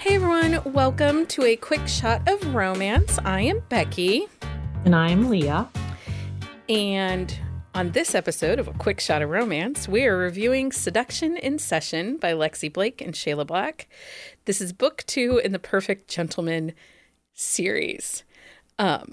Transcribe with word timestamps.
Hey 0.00 0.14
everyone, 0.14 0.60
welcome 0.72 1.26
to 1.26 1.44
a 1.44 1.56
quick 1.56 1.86
shot 1.86 2.26
of 2.28 2.54
romance. 2.54 3.18
I 3.24 3.42
am 3.42 3.62
Becky, 3.68 4.26
And 4.84 4.94
I'm 4.96 5.28
Leah. 5.28 5.68
and 6.68 7.38
on 7.74 7.92
this 7.92 8.14
episode 8.16 8.58
of 8.58 8.66
A 8.66 8.72
Quick 8.72 8.98
Shot 8.98 9.22
of 9.22 9.30
Romance, 9.30 9.86
we 9.86 10.04
are 10.06 10.16
reviewing 10.16 10.72
Seduction 10.72 11.36
in 11.36 11.58
Session 11.60 12.16
by 12.16 12.32
Lexi 12.32 12.72
Blake 12.72 13.00
and 13.00 13.14
Shayla 13.14 13.46
Black. 13.46 13.88
This 14.46 14.60
is 14.60 14.72
book 14.72 15.04
two 15.06 15.40
in 15.44 15.52
the 15.52 15.58
Perfect 15.60 16.08
Gentleman 16.10 16.72
series. 17.32 18.24
Um, 18.78 19.12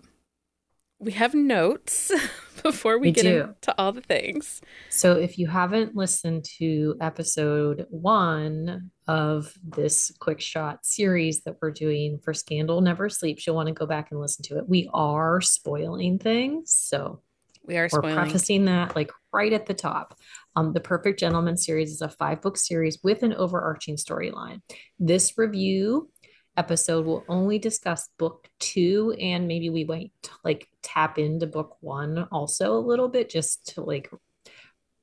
we 0.99 1.11
have 1.13 1.33
notes 1.35 2.11
before 2.63 2.97
we, 2.97 3.09
We 3.09 3.11
get 3.11 3.23
do. 3.23 3.41
into 3.41 3.75
all 3.77 3.91
the 3.91 4.01
things. 4.01 4.61
So 4.89 5.13
if 5.13 5.37
you 5.37 5.47
haven't 5.47 5.95
listened 5.95 6.45
to 6.57 6.95
episode 6.99 7.85
one 7.89 8.91
of 9.07 9.53
this 9.63 10.11
quick 10.19 10.41
shot 10.41 10.85
series 10.85 11.43
that 11.43 11.57
we're 11.61 11.71
doing 11.71 12.19
for 12.23 12.33
Scandal 12.33 12.81
Never 12.81 13.09
Sleeps, 13.09 13.45
you'll 13.45 13.55
want 13.55 13.67
to 13.67 13.73
go 13.73 13.85
back 13.85 14.11
and 14.11 14.19
listen 14.19 14.43
to 14.45 14.57
it. 14.57 14.67
We 14.67 14.89
are 14.93 15.39
spoiling 15.41 16.17
things. 16.19 16.73
So 16.73 17.21
We 17.63 17.77
are 17.77 17.83
we're 17.83 17.89
spoiling. 17.99 18.15
prefacing 18.15 18.65
that 18.65 18.95
like 18.95 19.11
right 19.31 19.53
at 19.53 19.67
the 19.67 19.73
top. 19.75 20.17
Um, 20.55 20.73
the 20.73 20.79
Perfect 20.79 21.19
Gentleman 21.19 21.55
series 21.57 21.91
is 21.91 22.01
a 22.01 22.09
five 22.09 22.41
book 22.41 22.57
series 22.57 22.97
with 23.03 23.21
an 23.21 23.35
overarching 23.35 23.95
storyline. 23.97 24.61
This 24.97 25.37
review 25.37 26.09
episode 26.57 27.05
we'll 27.05 27.23
only 27.29 27.59
discuss 27.59 28.09
book 28.17 28.49
two, 28.59 29.15
and 29.19 29.47
maybe 29.47 29.69
we 29.69 29.83
might 29.83 30.11
like 30.43 30.67
tap 30.81 31.17
into 31.17 31.47
book 31.47 31.77
one 31.81 32.27
also 32.31 32.73
a 32.73 32.79
little 32.79 33.07
bit 33.07 33.29
just 33.29 33.75
to 33.75 33.81
like 33.81 34.09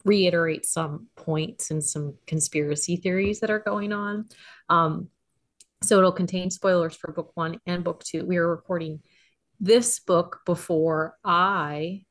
reiterate 0.05 0.67
some 0.67 1.07
points 1.17 1.71
and 1.71 1.83
some 1.83 2.15
conspiracy 2.27 2.97
theories 2.97 3.41
that 3.41 3.51
are 3.51 3.61
going 3.61 3.93
on. 3.93 4.27
Um, 4.69 5.09
so 5.83 5.99
it'll 5.99 6.13
contain 6.13 6.51
spoilers 6.51 6.95
for 6.95 7.13
book 7.13 7.33
one 7.35 7.61
and 7.67 7.85
book 7.85 8.03
two. 8.05 8.25
We 8.25 8.37
are 8.37 8.49
recording 8.49 9.01
this 9.61 10.01
book 10.01 10.41
before 10.45 11.17
I 11.25 12.05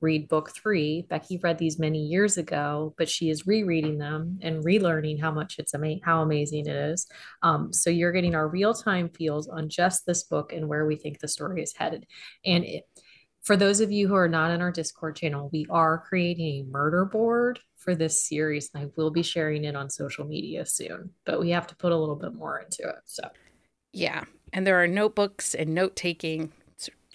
read 0.00 0.28
book 0.28 0.52
three. 0.54 1.06
Becky 1.08 1.38
read 1.38 1.58
these 1.58 1.78
many 1.78 2.04
years 2.04 2.36
ago, 2.36 2.94
but 2.98 3.08
she 3.08 3.30
is 3.30 3.46
rereading 3.46 3.98
them 3.98 4.38
and 4.42 4.64
relearning 4.64 5.20
how 5.20 5.30
much 5.30 5.58
it's 5.58 5.74
ama- 5.74 6.00
how 6.02 6.22
amazing 6.22 6.66
it 6.66 6.76
is. 6.76 7.06
Um, 7.42 7.72
so 7.72 7.90
you're 7.90 8.12
getting 8.12 8.34
our 8.34 8.48
real 8.48 8.74
time 8.74 9.08
feels 9.08 9.48
on 9.48 9.68
just 9.68 10.06
this 10.06 10.24
book 10.24 10.52
and 10.52 10.68
where 10.68 10.86
we 10.86 10.96
think 10.96 11.18
the 11.18 11.28
story 11.28 11.62
is 11.62 11.74
headed. 11.74 12.06
And 12.44 12.64
it, 12.64 12.84
for 13.42 13.56
those 13.56 13.80
of 13.80 13.92
you 13.92 14.08
who 14.08 14.16
are 14.16 14.28
not 14.28 14.50
in 14.50 14.60
our 14.60 14.72
Discord 14.72 15.16
channel, 15.16 15.48
we 15.52 15.66
are 15.70 15.98
creating 15.98 16.46
a 16.46 16.70
murder 16.70 17.04
board 17.04 17.60
for 17.76 17.94
this 17.94 18.26
series, 18.26 18.70
and 18.74 18.82
I 18.84 18.90
will 18.96 19.10
be 19.10 19.22
sharing 19.22 19.64
it 19.64 19.76
on 19.76 19.88
social 19.88 20.24
media 20.26 20.66
soon. 20.66 21.10
But 21.24 21.38
we 21.38 21.50
have 21.50 21.68
to 21.68 21.76
put 21.76 21.92
a 21.92 21.96
little 21.96 22.16
bit 22.16 22.34
more 22.34 22.58
into 22.58 22.82
it. 22.88 22.96
So 23.04 23.22
Yeah. 23.92 24.24
And 24.52 24.66
there 24.66 24.82
are 24.82 24.88
notebooks 24.88 25.54
and 25.54 25.74
note 25.74 25.96
taking. 25.96 26.52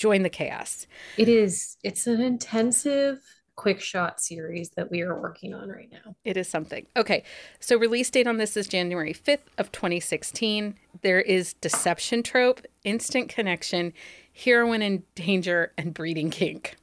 Join 0.02 0.24
the 0.24 0.30
chaos. 0.32 0.88
it 1.16 1.30
is 1.30 1.78
it's 1.84 2.08
an 2.08 2.22
intensive 2.22 3.20
quick 3.56 3.80
shot 3.80 4.20
series 4.20 4.72
that 4.72 4.90
we 4.90 5.02
are 5.02 5.22
working 5.22 5.54
on 5.54 5.70
right 5.70 5.90
now. 5.92 6.16
It 6.24 6.38
is 6.38 6.48
something. 6.48 6.88
Okay. 6.98 7.24
So 7.60 7.78
release 7.78 8.10
date 8.10 8.26
on 8.26 8.38
this 8.38 8.58
is 8.58 8.68
January 8.68 9.14
5th 9.14 9.46
of 9.60 9.72
2016. 9.72 10.74
There 11.04 11.22
is 11.22 11.54
deception 11.54 12.24
trope, 12.24 12.62
instant 12.84 13.30
connection, 13.30 13.94
heroine 14.34 14.82
in 14.82 15.04
danger, 15.14 15.72
and 15.78 15.94
breeding 15.94 16.32
kink. 16.32 16.78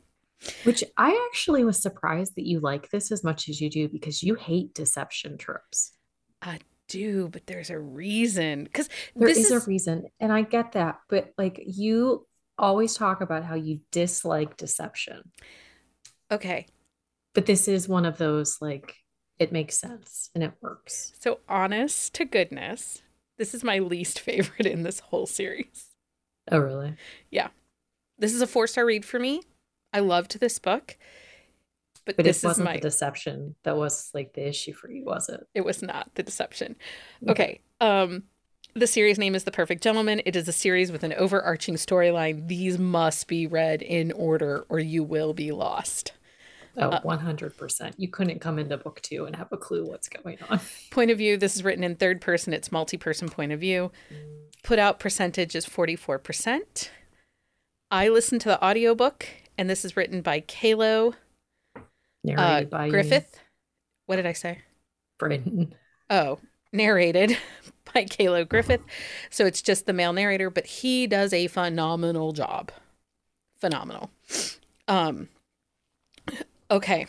Which 0.62 0.84
I 0.96 1.28
actually 1.32 1.64
was 1.64 1.82
surprised 1.82 2.36
that 2.36 2.46
you 2.46 2.60
like 2.60 2.90
this 2.90 3.10
as 3.10 3.24
much 3.24 3.48
as 3.48 3.60
you 3.60 3.68
do 3.68 3.88
because 3.88 4.22
you 4.22 4.36
hate 4.36 4.74
deception 4.74 5.38
tropes. 5.38 5.90
I 6.40 6.60
do, 6.86 7.28
but 7.32 7.48
there's 7.48 7.70
a 7.70 7.80
reason. 7.80 8.62
Because 8.62 8.88
There 9.16 9.26
this 9.26 9.38
is 9.38 9.50
is, 9.50 9.64
a 9.66 9.68
reason, 9.68 10.04
and 10.20 10.32
I 10.32 10.42
get 10.42 10.72
that, 10.72 11.00
but 11.08 11.32
like 11.36 11.60
you 11.66 12.27
always 12.58 12.94
talk 12.94 13.20
about 13.20 13.44
how 13.44 13.54
you 13.54 13.80
dislike 13.92 14.56
deception. 14.56 15.30
okay. 16.30 16.66
But 17.34 17.46
this 17.46 17.68
is 17.68 17.88
one 17.88 18.04
of 18.04 18.18
those 18.18 18.58
like 18.60 18.96
it 19.38 19.52
makes 19.52 19.78
sense 19.78 20.30
and 20.34 20.42
it 20.42 20.52
works. 20.60 21.12
So 21.20 21.38
honest 21.48 22.14
to 22.14 22.24
goodness, 22.24 23.02
this 23.36 23.54
is 23.54 23.62
my 23.62 23.78
least 23.78 24.18
favorite 24.28 24.66
in 24.66 24.82
this 24.82 25.00
whole 25.00 25.26
series. 25.26 25.86
Oh, 26.50 26.58
really? 26.58 26.96
Yeah. 27.30 27.48
This 28.18 28.34
is 28.34 28.40
a 28.42 28.46
four 28.46 28.66
star 28.66 28.84
read 28.86 29.04
for 29.04 29.18
me. 29.20 29.42
I 29.92 30.00
loved 30.00 30.40
this 30.40 30.58
book, 30.58 30.96
but, 32.04 32.16
But 32.16 32.24
this 32.24 32.42
wasn't 32.42 32.64
my. 32.64 32.74
the 32.74 32.80
deception 32.80 33.54
that 33.64 33.76
was 33.76 34.10
like 34.14 34.32
the 34.32 34.48
issue 34.48 34.72
for 34.72 34.90
you, 34.90 35.04
was 35.04 35.28
it? 35.28 35.40
It 35.54 35.64
was 35.64 35.82
not 35.82 36.10
the 36.14 36.22
deception. 36.22 36.76
Okay. 37.26 37.32
Okay. 37.32 37.60
Um 37.80 38.24
the 38.78 38.86
series 38.86 39.18
name 39.18 39.34
is 39.34 39.44
The 39.44 39.50
Perfect 39.50 39.82
Gentleman. 39.82 40.22
It 40.24 40.36
is 40.36 40.46
a 40.46 40.52
series 40.52 40.92
with 40.92 41.02
an 41.02 41.12
overarching 41.14 41.74
storyline. 41.74 42.46
These 42.48 42.78
must 42.78 43.26
be 43.26 43.46
read 43.46 43.82
in 43.82 44.12
order 44.12 44.64
or 44.68 44.78
you 44.78 45.02
will 45.02 45.34
be 45.34 45.50
lost. 45.50 46.12
Oh, 46.76 46.90
Uh, 46.90 47.00
100%. 47.02 47.94
You 47.96 48.08
couldn't 48.08 48.38
come 48.40 48.58
into 48.58 48.76
book 48.76 49.00
two 49.02 49.24
and 49.24 49.34
have 49.34 49.48
a 49.50 49.56
clue 49.56 49.84
what's 49.84 50.08
going 50.08 50.38
on. 50.48 50.60
Point 50.90 51.10
of 51.10 51.18
view, 51.18 51.36
this 51.36 51.56
is 51.56 51.64
written 51.64 51.82
in 51.82 51.96
third 51.96 52.20
person. 52.20 52.52
It's 52.52 52.70
multi-person 52.70 53.28
point 53.28 53.50
of 53.50 53.58
view. 53.58 53.90
Put 54.62 54.78
out 54.78 55.00
percentage 55.00 55.56
is 55.56 55.66
44%. 55.66 56.90
I 57.90 58.08
listened 58.08 58.42
to 58.42 58.48
the 58.48 58.64
audiobook 58.64 59.26
and 59.56 59.68
this 59.68 59.84
is 59.84 59.96
written 59.96 60.20
by 60.20 60.40
Kaleo 60.42 61.14
uh, 62.36 62.62
by 62.64 62.90
Griffith. 62.90 63.40
What 64.06 64.16
did 64.16 64.26
I 64.26 64.34
say? 64.34 64.58
Brendan. 65.18 65.74
Oh, 66.10 66.38
narrated 66.72 67.36
by 67.94 68.04
Kaleo 68.04 68.48
Griffith. 68.48 68.82
So 69.30 69.46
it's 69.46 69.62
just 69.62 69.86
the 69.86 69.92
male 69.92 70.12
narrator, 70.12 70.50
but 70.50 70.66
he 70.66 71.06
does 71.06 71.32
a 71.32 71.46
phenomenal 71.46 72.32
job. 72.32 72.72
Phenomenal. 73.60 74.10
Um 74.86 75.28
okay. 76.70 77.06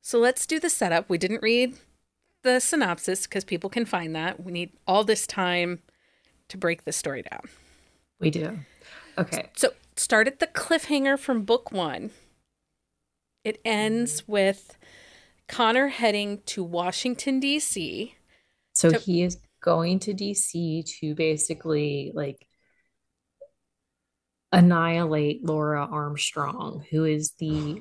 So 0.00 0.18
let's 0.18 0.46
do 0.46 0.58
the 0.58 0.70
setup. 0.70 1.08
We 1.08 1.18
didn't 1.18 1.42
read 1.42 1.74
the 2.42 2.60
synopsis 2.60 3.26
because 3.26 3.44
people 3.44 3.70
can 3.70 3.84
find 3.84 4.14
that. 4.16 4.42
We 4.42 4.52
need 4.52 4.72
all 4.86 5.04
this 5.04 5.26
time 5.26 5.80
to 6.48 6.58
break 6.58 6.84
the 6.84 6.92
story 6.92 7.22
down. 7.22 7.48
We 8.18 8.30
do. 8.30 8.58
Okay. 9.16 9.48
So 9.56 9.72
start 9.96 10.26
at 10.26 10.38
the 10.38 10.46
cliffhanger 10.48 11.18
from 11.18 11.42
book 11.42 11.70
one. 11.72 12.10
It 13.44 13.60
ends 13.64 14.26
with 14.28 14.76
Connor 15.48 15.88
heading 15.88 16.40
to 16.46 16.62
Washington, 16.62 17.40
D.C. 17.40 18.14
So 18.82 18.90
To- 18.90 18.98
he 18.98 19.22
is 19.22 19.38
going 19.60 20.00
to 20.00 20.12
DC 20.12 20.84
to 20.98 21.14
basically 21.14 22.10
like 22.16 22.44
annihilate 24.50 25.44
Laura 25.44 25.86
Armstrong, 25.86 26.84
who 26.90 27.04
is 27.04 27.32
the 27.38 27.80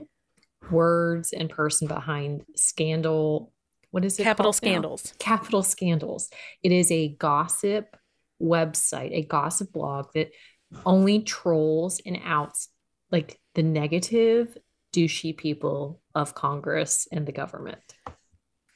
words 0.69 1.34
and 1.34 1.50
person 1.50 1.88
behind 1.88 2.45
Scandal. 2.56 3.51
What 3.89 4.06
is 4.06 4.19
it? 4.19 4.23
Capital 4.25 4.51
called 4.51 4.62
now? 4.62 4.67
Scandals. 4.69 5.13
Capital 5.17 5.63
Scandals. 5.63 6.29
It 6.62 6.72
is 6.72 6.91
a 6.91 7.07
gossip 7.16 7.97
website, 8.39 9.12
a 9.13 9.23
gossip 9.23 9.73
blog 9.73 10.13
that 10.13 10.29
only 10.85 11.23
trolls 11.23 12.00
and 12.06 12.19
outs 12.23 12.69
like 13.12 13.39
the 13.56 13.63
negative, 13.63 14.56
douchey 14.94 15.35
people 15.35 16.00
of 16.13 16.35
Congress 16.35 17.07
and 17.12 17.25
the 17.25 17.31
government. 17.31 17.81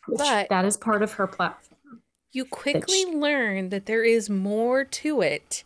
Which 0.07 0.17
But- 0.17 0.49
that 0.49 0.65
is 0.65 0.75
part 0.75 1.03
of 1.03 1.13
her 1.13 1.27
platform. 1.27 1.74
You 2.35 2.43
quickly 2.45 3.03
sh- 3.03 3.13
learn 3.13 3.69
that 3.69 3.85
there 3.85 4.03
is 4.03 4.29
more 4.29 4.83
to 4.83 5.21
it 5.21 5.63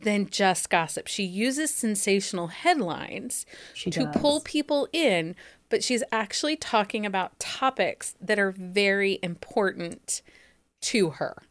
than 0.00 0.30
just 0.30 0.70
gossip. 0.70 1.08
She 1.08 1.24
uses 1.24 1.74
sensational 1.74 2.46
headlines 2.46 3.44
She 3.74 3.90
to 3.90 4.04
does. 4.04 4.16
pull 4.16 4.40
people 4.40 4.88
in, 4.92 5.34
but 5.68 5.82
she's 5.82 6.04
actually 6.12 6.54
talking 6.56 7.04
about 7.04 7.38
topics 7.40 8.14
that 8.20 8.38
are 8.38 8.52
very 8.52 9.18
important 9.24 10.22
to 10.82 11.10
her. 11.10 11.42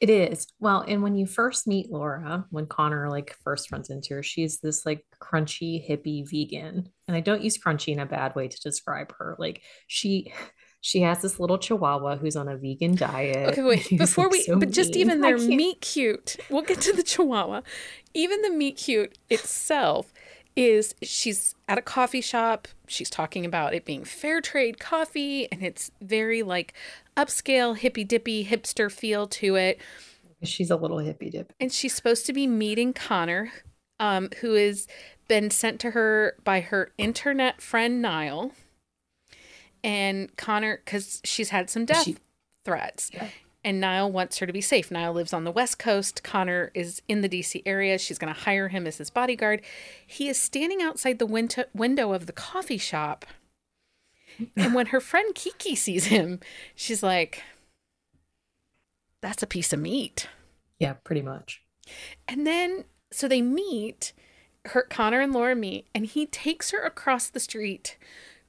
It 0.00 0.10
is. 0.10 0.46
Well, 0.60 0.82
and 0.86 1.02
when 1.02 1.14
you 1.14 1.26
first 1.26 1.66
meet 1.66 1.90
Laura, 1.90 2.46
when 2.50 2.66
Connor 2.66 3.08
like 3.08 3.36
first 3.42 3.72
runs 3.72 3.88
into 3.88 4.14
her, 4.14 4.22
she's 4.22 4.58
this 4.60 4.84
like 4.84 5.04
crunchy 5.22 5.86
hippie 5.86 6.28
vegan. 6.28 6.90
And 7.08 7.16
I 7.16 7.20
don't 7.20 7.42
use 7.42 7.58
crunchy 7.58 7.92
in 7.92 8.00
a 8.00 8.06
bad 8.06 8.34
way 8.34 8.48
to 8.48 8.60
describe 8.60 9.14
her. 9.18 9.36
Like 9.38 9.62
she 9.86 10.32
she 10.80 11.00
has 11.02 11.20
this 11.22 11.38
little 11.38 11.58
chihuahua 11.58 12.16
who's 12.16 12.36
on 12.36 12.48
a 12.48 12.56
vegan 12.56 12.94
diet. 12.94 13.50
Okay, 13.50 13.62
wait. 13.90 13.98
Before 13.98 14.28
we, 14.28 14.42
so 14.42 14.58
but 14.58 14.70
just 14.70 14.92
mean. 14.92 15.00
even 15.00 15.20
their 15.20 15.36
can't- 15.38 15.80
cute. 15.80 16.36
We'll 16.48 16.62
get 16.62 16.80
to 16.82 16.92
the 16.92 17.02
Chihuahua. 17.02 17.62
Even 18.14 18.42
the 18.42 18.50
meat 18.50 18.76
cute 18.76 19.18
itself 19.28 20.12
is 20.56 20.94
she's 21.02 21.54
at 21.68 21.78
a 21.78 21.82
coffee 21.82 22.20
shop. 22.20 22.66
She's 22.88 23.08
talking 23.10 23.44
about 23.46 23.72
it 23.74 23.84
being 23.84 24.04
fair 24.04 24.40
trade 24.40 24.80
coffee, 24.80 25.50
and 25.52 25.62
it's 25.62 25.90
very 26.00 26.42
like 26.42 26.74
upscale, 27.16 27.76
hippy 27.76 28.04
dippy, 28.04 28.44
hipster 28.44 28.90
feel 28.90 29.26
to 29.28 29.56
it. 29.56 29.78
She's 30.42 30.70
a 30.70 30.76
little 30.76 30.98
hippy 30.98 31.28
dip. 31.30 31.52
And 31.60 31.70
she's 31.70 31.94
supposed 31.94 32.24
to 32.26 32.32
be 32.32 32.46
meeting 32.46 32.94
Connor, 32.94 33.52
um, 34.00 34.30
who 34.40 34.54
has 34.54 34.88
been 35.28 35.50
sent 35.50 35.78
to 35.80 35.90
her 35.90 36.34
by 36.42 36.60
her 36.60 36.90
internet 36.96 37.60
friend 37.60 38.00
Niall. 38.00 38.52
And 39.82 40.34
Connor, 40.36 40.80
because 40.84 41.20
she's 41.24 41.50
had 41.50 41.70
some 41.70 41.84
death 41.84 42.04
She- 42.04 42.16
threats. 42.64 43.10
Yeah. 43.12 43.28
and 43.64 43.80
Niall 43.80 44.10
wants 44.12 44.38
her 44.38 44.46
to 44.46 44.52
be 44.52 44.60
safe. 44.60 44.90
Niall 44.90 45.12
lives 45.14 45.32
on 45.32 45.44
the 45.44 45.50
West 45.50 45.78
Coast. 45.78 46.22
Connor 46.22 46.70
is 46.74 47.00
in 47.08 47.20
the 47.22 47.28
DC 47.28 47.62
area. 47.66 47.98
She's 47.98 48.18
going 48.18 48.32
to 48.32 48.40
hire 48.40 48.68
him 48.68 48.86
as 48.86 48.98
his 48.98 49.10
bodyguard. 49.10 49.62
He 50.06 50.28
is 50.28 50.38
standing 50.38 50.80
outside 50.82 51.18
the 51.18 51.26
window 51.26 51.64
window 51.74 52.12
of 52.12 52.26
the 52.26 52.32
coffee 52.32 52.78
shop. 52.78 53.24
And 54.56 54.74
when 54.74 54.86
her 54.86 55.00
friend 55.00 55.34
Kiki 55.34 55.74
sees 55.74 56.06
him, 56.06 56.40
she's 56.74 57.02
like, 57.02 57.42
that's 59.20 59.42
a 59.42 59.46
piece 59.46 59.72
of 59.72 59.80
meat. 59.80 60.28
Yeah, 60.78 60.94
pretty 61.04 61.22
much. 61.22 61.62
And 62.26 62.46
then, 62.46 62.84
so 63.12 63.28
they 63.28 63.42
meet, 63.42 64.12
her, 64.66 64.82
Connor 64.82 65.20
and 65.20 65.32
Laura 65.32 65.54
meet, 65.54 65.88
and 65.94 66.06
he 66.06 66.24
takes 66.26 66.70
her 66.70 66.80
across 66.82 67.28
the 67.28 67.40
street 67.40 67.98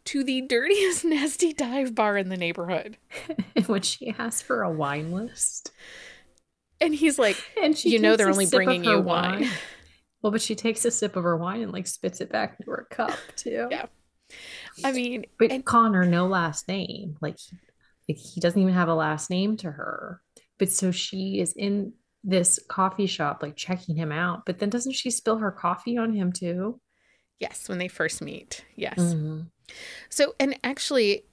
to 0.05 0.23
the 0.23 0.41
dirtiest, 0.41 1.05
nasty 1.05 1.53
dive 1.53 1.95
bar 1.95 2.17
in 2.17 2.29
the 2.29 2.37
neighborhood. 2.37 2.97
when 3.67 3.81
she 3.81 4.13
asks 4.17 4.41
for 4.41 4.63
a 4.63 4.71
wine 4.71 5.11
list. 5.11 5.71
And 6.79 6.95
he's 6.95 7.19
like, 7.19 7.37
And 7.61 7.77
she 7.77 7.89
you 7.89 7.99
know, 7.99 8.15
they're 8.15 8.29
only 8.29 8.47
bringing 8.47 8.83
you 8.83 8.99
wine. 8.99 9.47
Well, 10.21 10.31
but 10.31 10.41
she 10.41 10.55
takes 10.55 10.85
a 10.85 10.91
sip 10.91 11.15
of 11.15 11.23
her 11.23 11.37
wine 11.37 11.61
and 11.61 11.71
like 11.71 11.87
spits 11.87 12.21
it 12.21 12.31
back 12.31 12.57
into 12.59 12.71
her 12.71 12.87
cup 12.89 13.17
too. 13.35 13.67
Yeah. 13.71 13.85
I 14.83 14.91
mean, 14.91 15.25
But 15.37 15.51
and 15.51 15.65
Connor, 15.65 16.05
no 16.05 16.27
last 16.27 16.67
name. 16.67 17.17
Like 17.21 17.37
he, 17.39 17.57
like 18.07 18.17
he 18.17 18.39
doesn't 18.39 18.61
even 18.61 18.73
have 18.73 18.87
a 18.87 18.95
last 18.95 19.29
name 19.29 19.57
to 19.57 19.71
her. 19.71 20.21
But 20.57 20.71
so 20.71 20.91
she 20.91 21.39
is 21.39 21.53
in 21.53 21.93
this 22.23 22.59
coffee 22.67 23.07
shop, 23.07 23.39
like 23.41 23.55
checking 23.55 23.95
him 23.95 24.11
out. 24.11 24.45
But 24.45 24.59
then 24.59 24.69
doesn't 24.69 24.93
she 24.93 25.09
spill 25.09 25.37
her 25.39 25.51
coffee 25.51 25.97
on 25.97 26.13
him 26.13 26.31
too? 26.31 26.79
yes, 27.41 27.67
when 27.67 27.79
they 27.79 27.87
first 27.87 28.21
meet. 28.21 28.63
Yes. 28.75 28.99
Mhm. 28.99 29.47
So, 30.09 30.35
and 30.39 30.57
actually, 30.63 31.23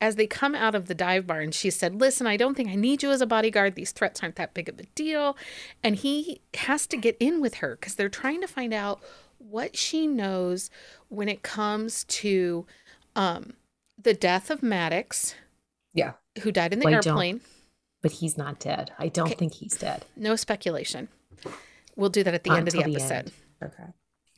as 0.00 0.16
they 0.16 0.26
come 0.26 0.54
out 0.54 0.74
of 0.74 0.86
the 0.86 0.94
dive 0.94 1.26
bar, 1.26 1.40
and 1.40 1.54
she 1.54 1.70
said, 1.70 2.00
Listen, 2.00 2.26
I 2.26 2.36
don't 2.36 2.54
think 2.56 2.68
I 2.68 2.74
need 2.74 3.02
you 3.02 3.10
as 3.10 3.20
a 3.20 3.26
bodyguard. 3.26 3.74
These 3.74 3.92
threats 3.92 4.22
aren't 4.22 4.36
that 4.36 4.54
big 4.54 4.68
of 4.68 4.78
a 4.78 4.84
deal. 4.94 5.36
And 5.82 5.96
he 5.96 6.40
has 6.54 6.86
to 6.88 6.96
get 6.96 7.16
in 7.20 7.40
with 7.40 7.54
her 7.56 7.76
because 7.76 7.94
they're 7.94 8.08
trying 8.08 8.40
to 8.40 8.46
find 8.48 8.74
out 8.74 9.00
what 9.38 9.76
she 9.76 10.06
knows 10.06 10.70
when 11.08 11.28
it 11.28 11.42
comes 11.42 12.04
to 12.04 12.66
um, 13.16 13.54
the 14.00 14.14
death 14.14 14.50
of 14.50 14.62
Maddox, 14.62 15.34
Yeah. 15.92 16.14
who 16.42 16.50
died 16.50 16.72
in 16.72 16.80
the 16.80 16.86
Well, 16.86 16.94
airplane. 16.94 17.40
But 18.02 18.12
he's 18.12 18.36
not 18.36 18.58
dead. 18.60 18.90
I 18.98 19.08
don't 19.08 19.28
Okay. 19.28 19.36
think 19.36 19.54
he's 19.54 19.78
dead. 19.78 20.04
No 20.16 20.36
speculation. 20.36 21.08
We'll 21.96 22.10
do 22.10 22.22
that 22.24 22.34
at 22.34 22.44
the 22.44 22.50
end 22.52 22.66
of 22.68 22.74
the 22.74 22.82
the 22.82 22.90
episode. 22.96 23.12
end. 23.14 23.32
Okay. 23.62 23.84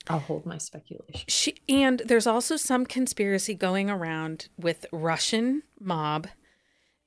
I'll 0.08 0.20
hold 0.20 0.46
my 0.46 0.58
speculation. 0.58 1.24
She 1.26 1.56
and 1.68 2.02
there's 2.04 2.26
also 2.26 2.56
some 2.56 2.86
conspiracy 2.86 3.54
going 3.54 3.90
around 3.90 4.48
with 4.56 4.86
Russian 4.92 5.62
mob 5.80 6.28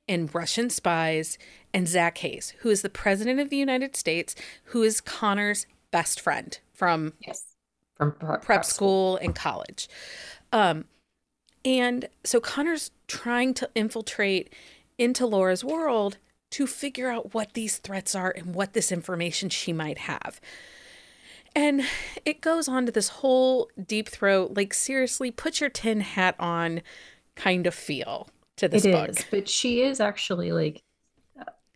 and 0.08 0.34
Russian 0.34 0.70
spies 0.70 1.38
and 1.74 1.88
Zach 1.88 2.18
Hayes, 2.20 2.54
who 2.60 2.70
is 2.70 2.82
the 2.82 2.90
president 2.90 3.40
of 3.40 3.50
the 3.50 3.58
United 3.58 3.96
States, 3.96 4.36
who 4.66 4.84
is 4.84 5.02
Connor's 5.02 5.66
best 5.92 6.20
friend 6.20 6.60
from 6.74 7.14
Yes. 7.26 7.46
From 7.96 8.14
prep, 8.14 8.42
prep 8.42 8.66
school 8.66 9.18
and 9.18 9.36
college. 9.36 9.90
Um, 10.54 10.86
and 11.66 12.08
so 12.24 12.40
Connor's 12.40 12.92
trying 13.08 13.54
to 13.56 13.70
infiltrate 13.76 14.54
into 14.98 15.26
Laura's 15.26 15.64
world 15.64 16.18
to 16.52 16.66
figure 16.66 17.10
out 17.10 17.34
what 17.34 17.54
these 17.54 17.78
threats 17.78 18.16
are 18.16 18.34
and 18.36 18.56
what 18.56 18.74
this 18.74 18.92
information 18.92 19.50
she 19.50 19.74
might 19.74 20.00
have. 20.00 20.40
And 21.56 21.84
it 22.26 22.42
goes 22.42 22.68
on 22.68 22.86
to 22.86 22.92
this 22.92 23.10
whole 23.10 23.70
deep 23.86 24.08
throat, 24.10 24.54
like 24.56 24.74
seriously, 24.74 25.32
put 25.32 25.60
your 25.60 25.70
tin 25.70 26.02
hat 26.02 26.36
on 26.40 26.82
kind 27.36 27.68
of 27.68 27.74
feel 27.74 28.30
to 28.58 28.68
this 28.68 28.86
It 28.86 28.92
book. 28.92 29.10
is, 29.10 29.26
but 29.32 29.50
she 29.50 29.82
is 29.82 30.00
actually 30.00 30.52
like 30.52 30.84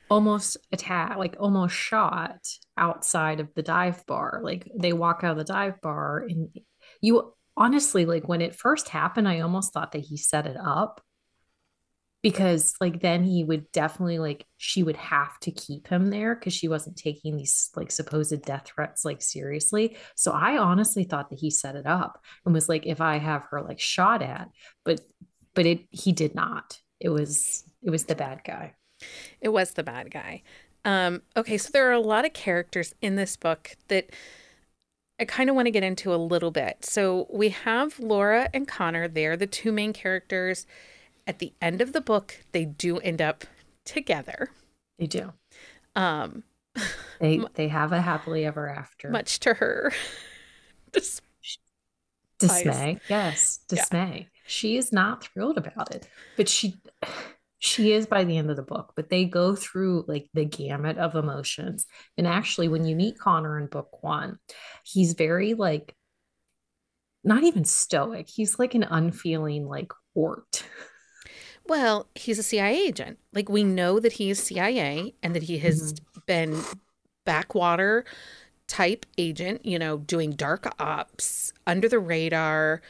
almost 0.09 0.57
attacked, 0.71 1.17
like 1.17 1.35
almost 1.39 1.75
shot 1.75 2.39
outside 2.77 3.39
of 3.39 3.53
the 3.55 3.63
dive 3.63 4.05
bar. 4.05 4.41
Like 4.43 4.69
they 4.77 4.93
walk 4.93 5.21
out 5.23 5.31
of 5.31 5.37
the 5.37 5.43
dive 5.43 5.81
bar, 5.81 6.25
and 6.27 6.49
you 7.01 7.33
honestly, 7.57 8.05
like 8.05 8.27
when 8.27 8.41
it 8.41 8.55
first 8.55 8.89
happened, 8.89 9.27
I 9.27 9.39
almost 9.39 9.73
thought 9.73 9.91
that 9.93 9.99
he 9.99 10.17
set 10.17 10.45
it 10.45 10.57
up 10.63 11.01
because, 12.23 12.75
like, 12.81 13.01
then 13.01 13.23
he 13.23 13.43
would 13.45 13.71
definitely 13.73 14.19
like 14.19 14.47
she 14.57 14.83
would 14.83 14.97
have 14.97 15.39
to 15.41 15.51
keep 15.51 15.87
him 15.87 16.09
there 16.09 16.35
because 16.35 16.53
she 16.53 16.69
wasn't 16.69 16.97
taking 16.97 17.37
these 17.37 17.71
like 17.75 17.91
supposed 17.91 18.43
death 18.45 18.71
threats 18.75 19.05
like 19.05 19.21
seriously. 19.21 19.97
So 20.15 20.31
I 20.33 20.57
honestly 20.57 21.05
thought 21.05 21.29
that 21.31 21.39
he 21.39 21.51
set 21.51 21.75
it 21.75 21.85
up 21.87 22.23
and 22.45 22.55
was 22.55 22.69
like, 22.69 22.87
if 22.87 23.01
I 23.01 23.19
have 23.19 23.43
her 23.51 23.61
like 23.61 23.81
shot 23.81 24.23
at, 24.23 24.49
but 24.85 25.01
but 25.55 25.65
it 25.67 25.81
he 25.91 26.11
did 26.13 26.35
not 26.35 26.79
it 26.99 27.09
was 27.09 27.63
it 27.83 27.91
was 27.91 28.05
the 28.05 28.15
bad 28.15 28.41
guy 28.45 28.73
It 29.41 29.49
was 29.49 29.73
the 29.73 29.83
bad 29.83 30.11
guy. 30.11 30.41
Um, 30.85 31.21
okay, 31.37 31.57
so 31.57 31.69
there 31.71 31.87
are 31.89 31.93
a 31.93 31.99
lot 31.99 32.25
of 32.25 32.33
characters 32.33 32.93
in 33.01 33.15
this 33.15 33.37
book 33.37 33.75
that 33.87 34.09
I 35.19 35.25
kind 35.25 35.49
of 35.49 35.55
want 35.55 35.67
to 35.67 35.71
get 35.71 35.83
into 35.83 36.13
a 36.13 36.17
little 36.17 36.51
bit. 36.51 36.83
So 36.85 37.27
we 37.31 37.49
have 37.49 37.99
Laura 37.99 38.49
and 38.53 38.67
Connor. 38.67 39.07
They're 39.07 39.37
the 39.37 39.47
two 39.47 39.71
main 39.71 39.93
characters. 39.93 40.65
At 41.25 41.39
the 41.39 41.53
end 41.61 41.81
of 41.81 41.93
the 41.93 42.01
book, 42.01 42.41
they 42.51 42.65
do 42.65 42.97
end 42.99 43.21
up 43.21 43.45
together. 43.85 44.49
they 44.99 45.07
do. 45.07 45.33
Um, 45.95 46.43
they 47.19 47.41
they 47.55 47.67
have 47.67 47.91
a 47.91 48.01
happily 48.01 48.45
ever 48.45 48.67
after. 48.67 49.09
much 49.09 49.39
to 49.41 49.53
her 49.55 49.93
dis- 50.91 51.21
dismay. 52.39 52.99
yes 53.09 53.59
Yeah. 53.71 53.81
dismay. 53.81 54.29
She 54.45 54.75
is 54.77 54.91
not 54.91 55.23
thrilled 55.25 55.57
about 55.57 55.93
it 55.95 56.07
but 56.35 56.49
she 56.49 56.81
she 57.59 57.93
is 57.93 58.05
by 58.07 58.25
the 58.25 58.37
end 58.37 58.49
of 58.49 58.57
the 58.57 58.63
book 58.63 58.91
but 58.95 59.09
they 59.09 59.23
go 59.23 59.55
through 59.55 60.03
like 60.07 60.27
the 60.33 60.45
gamut 60.45 60.97
of 60.97 61.15
emotions. 61.15 61.85
And 62.17 62.27
actually 62.27 62.67
when 62.67 62.85
you 62.85 62.95
meet 62.95 63.17
connor 63.19 63.57
in 63.59 63.67
book 63.67 64.03
one 64.03 64.39
he's 64.83 65.13
very 65.13 65.53
like 65.53 65.95
not 67.23 67.43
even 67.43 67.63
stoic. 67.63 68.27
He's 68.27 68.59
like 68.59 68.75
an 68.75 68.83
unfeeling 68.83 69.65
like 69.67 69.93
wart 70.13 70.63
Well, 71.65 72.07
he's 72.15 72.39
a 72.39 72.43
CIA 72.43 72.87
agent. 72.87 73.19
Like 73.33 73.49
we 73.49 73.63
know 73.63 73.99
that 73.99 74.13
he 74.13 74.29
is 74.29 74.41
CIA 74.41 75.13
and 75.23 75.35
that 75.35 75.43
he 75.43 75.59
has 75.59 75.93
mm-hmm. 75.93 76.19
been 76.25 76.61
backwater 77.25 78.05
type 78.67 79.05
agent, 79.17 79.65
you 79.65 79.79
know, 79.79 79.97
doing 79.97 80.31
dark 80.31 80.73
ops 80.79 81.53
under 81.65 81.87
the 81.87 81.99
radar, 81.99 82.81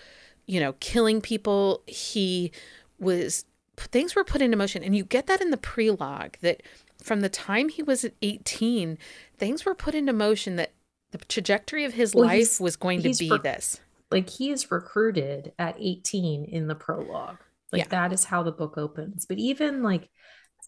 you 0.45 0.59
know, 0.59 0.73
killing 0.79 1.21
people. 1.21 1.83
He 1.85 2.51
was 2.99 3.45
things 3.77 4.15
were 4.15 4.23
put 4.23 4.41
into 4.41 4.55
motion 4.55 4.83
and 4.83 4.95
you 4.95 5.03
get 5.03 5.27
that 5.27 5.41
in 5.41 5.49
the 5.49 5.57
prelogue 5.57 6.37
that 6.41 6.61
from 7.01 7.21
the 7.21 7.29
time 7.29 7.69
he 7.69 7.83
was 7.83 8.05
at 8.05 8.13
18, 8.21 8.97
things 9.37 9.65
were 9.65 9.75
put 9.75 9.95
into 9.95 10.13
motion 10.13 10.55
that 10.55 10.71
the 11.11 11.17
trajectory 11.17 11.83
of 11.83 11.93
his 11.93 12.15
Well, 12.15 12.25
life 12.25 12.59
was 12.59 12.75
going 12.75 13.01
to 13.01 13.13
be 13.13 13.31
this. 13.43 13.79
like 14.09 14.29
he 14.29 14.51
is 14.51 14.71
recruited 14.71 15.53
at 15.59 15.75
18 15.79 16.45
in 16.45 16.67
the 16.67 16.75
prologue 16.75 17.39
like 17.73 17.79
Yeah. 17.79 17.87
that 17.89 18.13
is 18.13 18.23
how 18.23 18.43
the 18.43 18.51
book 18.51 18.77
opens 18.77 19.25
but 19.25 19.37
even 19.37 19.83
like 19.83 20.09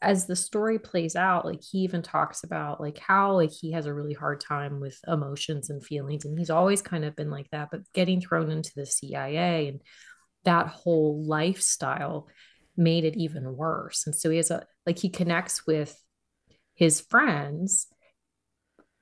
as 0.02 0.26
the 0.26 0.36
story 0.36 0.78
plays 0.78 1.16
out 1.16 1.46
like 1.46 1.62
he 1.64 1.80
even 1.80 2.02
talks 2.02 2.44
about 2.44 2.82
like 2.82 2.98
how 2.98 3.34
like 3.34 3.52
he 3.52 3.72
has 3.72 3.86
a 3.86 3.94
really 3.94 4.14
hard 4.14 4.42
time 4.42 4.82
with 4.82 5.00
emotions 5.08 5.70
and 5.70 5.86
feelings 5.86 6.26
and 6.26 6.38
he's 6.38 6.50
always 6.50 6.82
kind 6.82 7.06
of 7.06 7.16
been 7.16 7.30
like 7.32 7.50
that 7.52 7.70
but 7.72 7.82
getting 7.94 8.20
thrown 8.20 8.52
into 8.52 8.72
the 8.76 8.86
CIA 8.86 9.70
and 9.70 9.82
that 10.44 10.68
whole 10.68 11.24
lifestyle 11.26 12.28
made 12.76 13.06
it 13.06 13.16
even 13.16 13.56
worse 13.56 14.06
and 14.06 14.14
so 14.14 14.30
he 14.30 14.38
has 14.38 14.52
a 14.52 14.66
like 14.86 15.00
he 15.00 15.08
connects 15.08 15.66
with 15.66 15.98
his 16.76 17.00
friends 17.00 17.88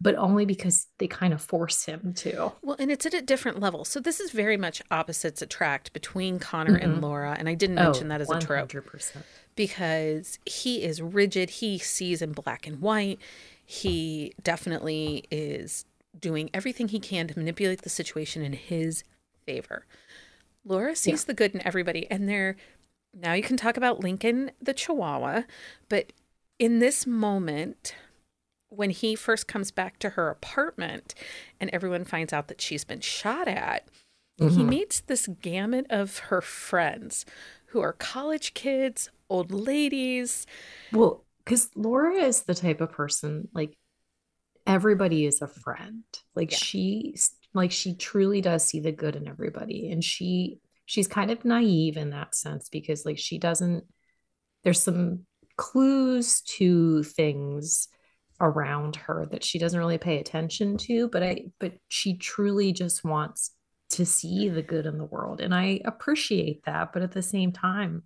but 0.04 0.16
only 0.16 0.46
because 0.46 0.88
they 0.98 1.08
kind 1.08 1.34
of 1.34 1.42
force 1.42 1.86
him 1.86 2.14
to 2.14 2.52
Well, 2.62 2.76
and 2.78 2.92
it's 2.92 3.06
at 3.06 3.14
a 3.14 3.22
different 3.22 3.62
level. 3.62 3.86
So 3.86 4.02
this 4.02 4.20
is 4.20 4.32
very 4.32 4.58
much 4.58 4.82
opposites 4.92 5.42
attract 5.42 5.94
between 5.94 6.40
Connor 6.40 6.76
and 6.76 6.98
Mhm. 6.98 7.02
Laura. 7.02 7.36
And 7.40 7.48
I 7.48 7.54
didn't 7.54 7.76
mention 7.76 8.10
that 8.10 8.20
as 8.20 8.30
a 8.30 8.40
trope 8.40 8.70
because 9.56 10.40
he 10.46 10.84
is 10.84 11.02
rigid. 11.02 11.50
He 11.50 11.78
sees 11.80 12.22
in 12.22 12.34
black 12.34 12.68
and 12.68 12.82
white. 12.82 13.20
He 13.66 14.34
definitely 14.44 15.24
is 15.32 15.86
doing 16.20 16.50
everything 16.54 16.90
he 16.90 17.00
can 17.00 17.28
to 17.30 17.40
manipulate 17.40 17.84
the 17.84 17.90
situation 17.90 18.44
in 18.44 18.54
his 18.54 19.04
favor. 19.46 19.86
Laura 20.66 20.96
sees 20.98 21.26
the 21.26 21.34
good 21.34 21.56
in 21.56 21.66
everybody. 21.66 22.10
And 22.12 22.28
they're 22.28 22.58
now 23.14 23.34
you 23.34 23.44
can 23.44 23.58
talk 23.58 23.78
about 23.78 24.02
Lincoln 24.02 24.52
the 24.62 24.74
Chihuahua, 24.74 25.44
but 25.88 26.12
in 26.60 26.80
this 26.80 27.08
moment, 27.08 27.96
when 28.76 28.90
he 28.90 29.16
first 29.16 29.48
comes 29.48 29.72
back 29.72 30.00
to 30.00 30.12
her 30.12 30.30
apartment 30.30 31.16
and 31.60 31.70
everyone 31.72 32.06
finds 32.06 32.34
out 32.34 32.48
that 32.48 32.62
she's 32.62 32.84
been 32.84 33.02
shot 33.02 33.48
at, 33.48 33.88
he 34.46 34.64
Mhm. 34.64 34.68
meets 34.70 35.02
this 35.02 35.28
gamut 35.42 35.86
of 35.90 36.20
her 36.20 36.42
friends 36.42 37.26
who 37.68 37.82
are 37.82 37.94
college 37.94 38.54
kids, 38.54 39.10
old 39.30 39.52
ladies. 39.52 40.46
Well, 40.92 41.26
because 41.44 41.70
Laura 41.76 42.16
is 42.16 42.44
the 42.44 42.54
type 42.56 42.82
of 42.82 42.92
person 42.92 43.50
like 43.54 43.78
everybody 44.68 45.26
is 45.26 45.42
a 45.42 45.48
friend. 45.48 46.04
Like 46.36 46.52
Yeah. 46.52 46.58
she's 46.58 47.32
like 47.54 47.72
she 47.72 47.96
truly 47.96 48.42
does 48.42 48.66
see 48.66 48.80
the 48.80 48.92
good 48.92 49.16
in 49.16 49.28
everybody, 49.28 49.92
and 49.92 50.04
she 50.04 50.60
she's 50.86 51.08
kind 51.08 51.32
of 51.32 51.46
naive 51.46 51.98
in 51.98 52.12
that 52.12 52.36
sense 52.36 52.70
because 52.70 53.06
like 53.06 53.20
she 53.20 53.38
doesn't. 53.40 53.86
There's 54.64 54.82
some 54.84 55.26
clues 55.58 56.42
to 56.42 57.04
things 57.04 57.88
around 58.44 58.96
her 58.98 59.26
that 59.32 59.44
she 59.44 59.58
doesn't 59.58 59.80
really 59.80 59.98
pay 59.98 60.20
attention 60.20 60.78
to 60.78 61.08
but 61.10 61.24
i 61.24 61.46
but 61.60 61.74
she 61.88 62.18
truly 62.18 62.72
just 62.74 63.04
wants 63.04 63.52
to 63.90 64.06
see 64.06 64.50
the 64.50 64.62
good 64.62 64.86
in 64.86 64.98
the 64.98 65.06
world 65.06 65.40
and 65.42 65.56
i 65.56 65.80
appreciate 65.86 66.64
that 66.66 66.92
but 66.94 67.02
at 67.02 67.12
the 67.14 67.22
same 67.22 67.52
time 67.52 68.04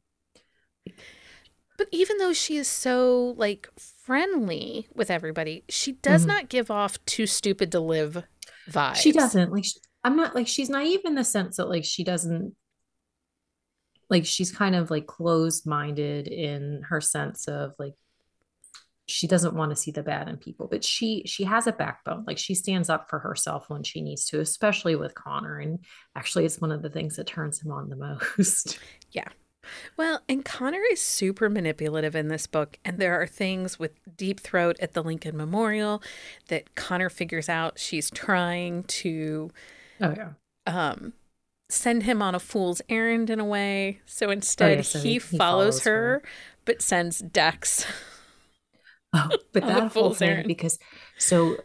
but 1.78 1.88
even 1.92 2.18
though 2.18 2.34
she 2.34 2.58
is 2.58 2.68
so 2.68 3.34
like 3.38 3.68
friendly 3.78 4.88
with 4.96 5.10
everybody 5.12 5.64
she 5.70 5.94
does 5.94 6.24
Mhm. 6.24 6.28
not 6.28 6.50
give 6.50 6.70
off 6.72 7.04
too 7.06 7.26
stupid 7.26 7.72
to 7.72 7.80
live 7.80 8.24
vibes 8.70 8.96
she 8.98 9.12
doesn't 9.12 9.52
like 9.52 9.66
sh- 9.66 9.74
i'm 10.04 10.16
not 10.16 10.36
like 10.36 10.48
she's 10.48 10.70
naive 10.70 11.02
in 11.06 11.16
the 11.16 11.24
sense 11.24 11.58
that 11.58 11.70
like 11.70 11.84
she 11.86 12.04
doesn't 12.04 12.56
like 14.10 14.26
she's 14.26 14.52
kind 14.52 14.76
of 14.76 14.90
like 14.92 15.08
closed 15.08 15.66
minded 15.66 16.28
in 16.28 16.82
her 16.90 17.02
sense 17.02 17.48
of 17.48 17.74
like 17.80 17.94
she 19.08 19.28
doesn't 19.28 19.56
want 19.56 19.72
to 19.72 19.76
see 19.76 19.92
the 19.92 20.04
bad 20.04 20.28
in 20.28 20.38
people 20.38 20.68
but 20.70 20.84
she 20.84 21.24
she 21.26 21.44
has 21.46 21.66
a 21.68 21.72
backbone 21.72 22.24
like 22.28 22.38
she 22.38 22.54
stands 22.54 22.90
up 22.90 23.10
for 23.10 23.20
herself 23.20 23.70
when 23.70 23.84
she 23.84 24.02
needs 24.02 24.26
to 24.26 24.40
especially 24.40 24.96
with 24.96 25.16
connor 25.16 25.60
and 25.60 25.80
actually 26.16 26.46
it's 26.46 26.60
one 26.60 26.72
of 26.72 26.82
the 26.82 26.90
things 26.90 27.16
that 27.16 27.28
turns 27.28 27.62
him 27.62 27.72
on 27.72 27.90
the 27.90 27.96
most 28.38 28.80
yeah 29.12 29.28
Well, 29.98 30.22
and 30.30 30.46
Connor 30.46 30.82
is 30.94 31.02
super 31.02 31.50
manipulative 31.50 32.16
in 32.16 32.30
this 32.30 32.48
book, 32.48 32.80
and 32.86 33.00
there 33.00 33.22
are 33.22 33.28
things 33.28 33.78
with 33.78 33.92
Deep 34.16 34.40
Throat 34.40 34.78
at 34.80 34.94
the 34.94 35.04
Lincoln 35.04 35.36
Memorial 35.36 36.02
that 36.48 36.76
Connor 36.76 37.10
figures 37.10 37.50
out 37.50 37.78
she's 37.78 38.10
trying 38.10 38.84
to 38.84 39.52
oh 40.00 40.14
yeah 40.16 40.30
um, 40.68 41.12
send 41.70 42.04
him 42.04 42.22
on 42.22 42.34
a 42.34 42.40
fool's 42.40 42.82
errand 42.88 43.30
in 43.30 43.42
a 43.42 43.46
way. 43.46 44.00
So 44.06 44.30
instead, 44.30 44.72
Oh, 44.72 44.76
yeah, 44.76 44.82
so 44.84 45.00
he, 45.00 45.14
he- 45.14 45.20
follows, 45.20 45.38
follows 45.38 45.84
her, 45.84 45.92
her. 45.92 46.24
but 46.64 46.82
sends 46.82 47.20
Dex. 47.20 47.86
Oh, 49.14 49.30
but 49.54 49.64
that 49.64 49.92
whole 49.94 50.14
thing 50.14 50.30
errand. 50.30 50.48
because 50.48 50.78
so 51.18 51.58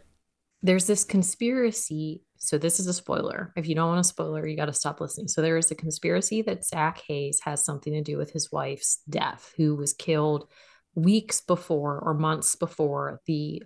there's 0.61 0.87
this 0.87 1.03
conspiracy. 1.03 2.23
So 2.37 2.57
this 2.57 2.79
is 2.79 2.87
a 2.87 2.93
spoiler. 2.93 3.53
If 3.55 3.67
you 3.67 3.75
don't 3.75 3.89
want 3.89 3.99
a 3.99 4.03
spoiler, 4.03 4.47
you 4.47 4.55
got 4.55 4.65
to 4.65 4.73
stop 4.73 5.01
listening. 5.01 5.27
So 5.27 5.41
there 5.41 5.57
is 5.57 5.69
a 5.71 5.75
conspiracy 5.75 6.41
that 6.43 6.65
Zach 6.65 7.01
Hayes 7.07 7.41
has 7.43 7.63
something 7.63 7.93
to 7.93 8.01
do 8.01 8.17
with 8.17 8.31
his 8.31 8.51
wife's 8.51 9.01
death, 9.09 9.53
who 9.57 9.75
was 9.75 9.93
killed 9.93 10.49
weeks 10.95 11.41
before 11.41 11.99
or 11.99 12.13
months 12.13 12.55
before 12.55 13.19
the 13.25 13.63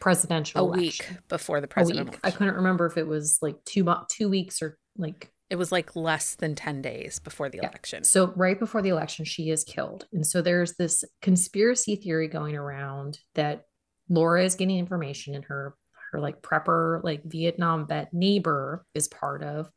presidential 0.00 0.60
a 0.60 0.64
election. 0.64 1.14
week 1.14 1.28
before 1.28 1.60
the 1.60 1.66
A 1.66 1.68
president. 1.68 2.18
I 2.22 2.30
couldn't 2.30 2.56
remember 2.56 2.86
if 2.86 2.96
it 2.96 3.06
was 3.06 3.38
like 3.40 3.56
two 3.64 3.86
two 4.08 4.28
weeks 4.28 4.62
or 4.62 4.78
like 4.96 5.32
It 5.50 5.56
was 5.56 5.72
like 5.72 5.96
less 5.96 6.36
than 6.36 6.54
10 6.54 6.80
days 6.80 7.18
before 7.18 7.48
the 7.48 7.58
Yeah. 7.58 7.68
election. 7.68 8.04
So 8.04 8.32
right 8.36 8.58
before 8.58 8.82
the 8.82 8.90
election, 8.90 9.24
she 9.24 9.50
is 9.50 9.64
killed. 9.64 10.06
And 10.12 10.26
so 10.26 10.40
there's 10.42 10.74
this 10.76 11.04
conspiracy 11.20 11.96
theory 11.96 12.28
going 12.28 12.56
around 12.56 13.18
that 13.34 13.64
Laura 14.08 14.44
is 14.44 14.54
getting 14.54 14.78
information 14.78 15.34
and 15.34 15.44
her 15.44 15.74
her 16.12 16.18
like 16.18 16.42
prepper, 16.42 17.02
like 17.04 17.22
Vietnam 17.24 17.86
vet 17.86 18.12
neighbor 18.12 18.84
is 18.94 19.06
part 19.06 19.44
of 19.44 19.70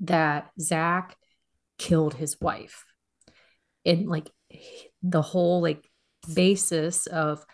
that 0.00 0.50
Zach 0.60 1.16
killed 1.78 2.12
his 2.14 2.38
wife. 2.40 2.84
And 3.86 4.06
like 4.08 4.30
the 5.02 5.22
whole 5.22 5.62
like 5.62 5.88
basis 6.34 7.06
of 7.06 7.44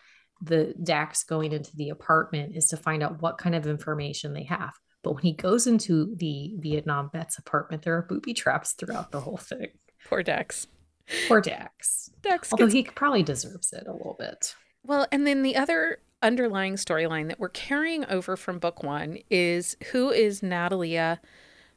the 0.42 0.74
Dax 0.82 1.22
going 1.24 1.52
into 1.52 1.70
the 1.76 1.90
apartment 1.90 2.56
is 2.56 2.68
to 2.68 2.76
find 2.76 3.02
out 3.02 3.20
what 3.22 3.38
kind 3.38 3.54
of 3.54 3.66
information 3.66 4.32
they 4.32 4.44
have. 4.44 4.72
But 5.02 5.14
when 5.14 5.22
he 5.22 5.32
goes 5.32 5.66
into 5.66 6.14
the 6.16 6.54
Vietnam 6.58 7.10
vet's 7.12 7.38
apartment, 7.38 7.82
there 7.82 7.96
are 7.96 8.02
booby 8.02 8.34
traps 8.34 8.72
throughout 8.72 9.12
the 9.12 9.20
whole 9.20 9.38
thing. 9.38 9.68
Poor 10.08 10.22
Dex. 10.22 10.66
Poor 11.26 11.40
Dax. 11.40 12.10
Dex 12.22 12.52
Although 12.52 12.66
gets 12.66 12.74
he 12.74 12.82
probably 12.84 13.22
deserves 13.22 13.72
it 13.72 13.86
a 13.86 13.92
little 13.92 14.16
bit. 14.18 14.54
Well, 14.84 15.06
and 15.10 15.26
then 15.26 15.42
the 15.42 15.56
other 15.56 15.98
underlying 16.22 16.74
storyline 16.74 17.28
that 17.28 17.40
we're 17.40 17.48
carrying 17.48 18.04
over 18.06 18.36
from 18.36 18.58
book 18.58 18.82
one 18.82 19.18
is 19.30 19.76
who 19.92 20.10
is 20.10 20.42
Natalia, 20.42 21.20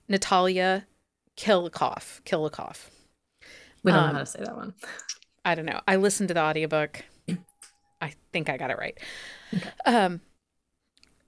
Natalia 0.10 0.86
Kilikoff. 1.38 2.22
Kilikoff. 2.24 2.90
We 3.84 3.92
don't 3.92 4.02
Um, 4.02 4.08
know 4.08 4.14
how 4.14 4.20
to 4.20 4.26
say 4.26 4.40
that 4.44 4.56
one. 4.56 4.74
I 5.46 5.56
don't 5.56 5.66
know. 5.66 5.80
I 5.88 5.96
listened 5.96 6.28
to 6.30 6.34
the 6.34 6.42
audiobook. 6.42 7.04
I 8.02 8.14
think 8.32 8.50
I 8.50 8.58
got 8.58 8.70
it 8.72 8.78
right. 8.78 8.98
Okay. 9.54 9.70
Um, 9.86 10.22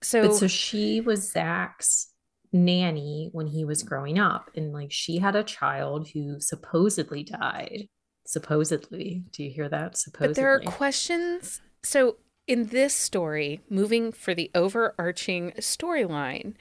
so, 0.06 0.28
But 0.28 0.36
so 0.36 0.48
she 0.48 1.02
was 1.02 1.32
Zach's 1.32 2.12
nanny 2.54 3.30
when 3.34 3.48
he 3.48 3.66
was 3.66 3.84
growing 3.84 4.20
up. 4.20 4.50
And 4.56 4.72
like 4.72 4.92
she 4.92 5.18
had 5.18 5.36
a 5.36 5.44
child 5.44 6.10
who 6.14 6.40
supposedly 6.40 7.24
died. 7.24 7.88
Supposedly. 8.26 9.24
Do 9.32 9.44
you 9.44 9.52
hear 9.52 9.70
that? 9.70 9.98
Supposedly. 9.98 10.28
but 10.30 10.36
there 10.36 10.54
are 10.54 10.60
questions. 10.60 11.62
So, 11.84 12.18
in 12.48 12.68
this 12.68 12.94
story, 12.94 13.62
moving 13.70 14.12
for 14.12 14.34
the 14.36 14.52
overarching 14.56 15.52
storyline, 15.58 16.54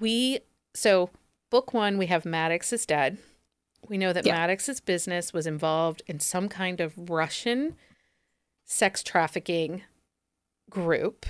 we 0.00 0.40
so 0.74 1.10
book 1.50 1.74
one 1.74 1.98
we 1.98 2.06
have 2.06 2.24
Maddox 2.24 2.72
is 2.72 2.86
dead. 2.86 3.18
We 3.88 3.98
know 3.98 4.12
that 4.12 4.24
Yeah. 4.24 4.34
Maddox's 4.34 4.80
business 4.80 5.32
was 5.32 5.46
involved 5.46 6.02
in 6.06 6.20
some 6.20 6.48
kind 6.48 6.80
of 6.80 7.10
Russian 7.10 7.76
sex 8.64 9.02
trafficking 9.02 9.82
group. 10.70 11.26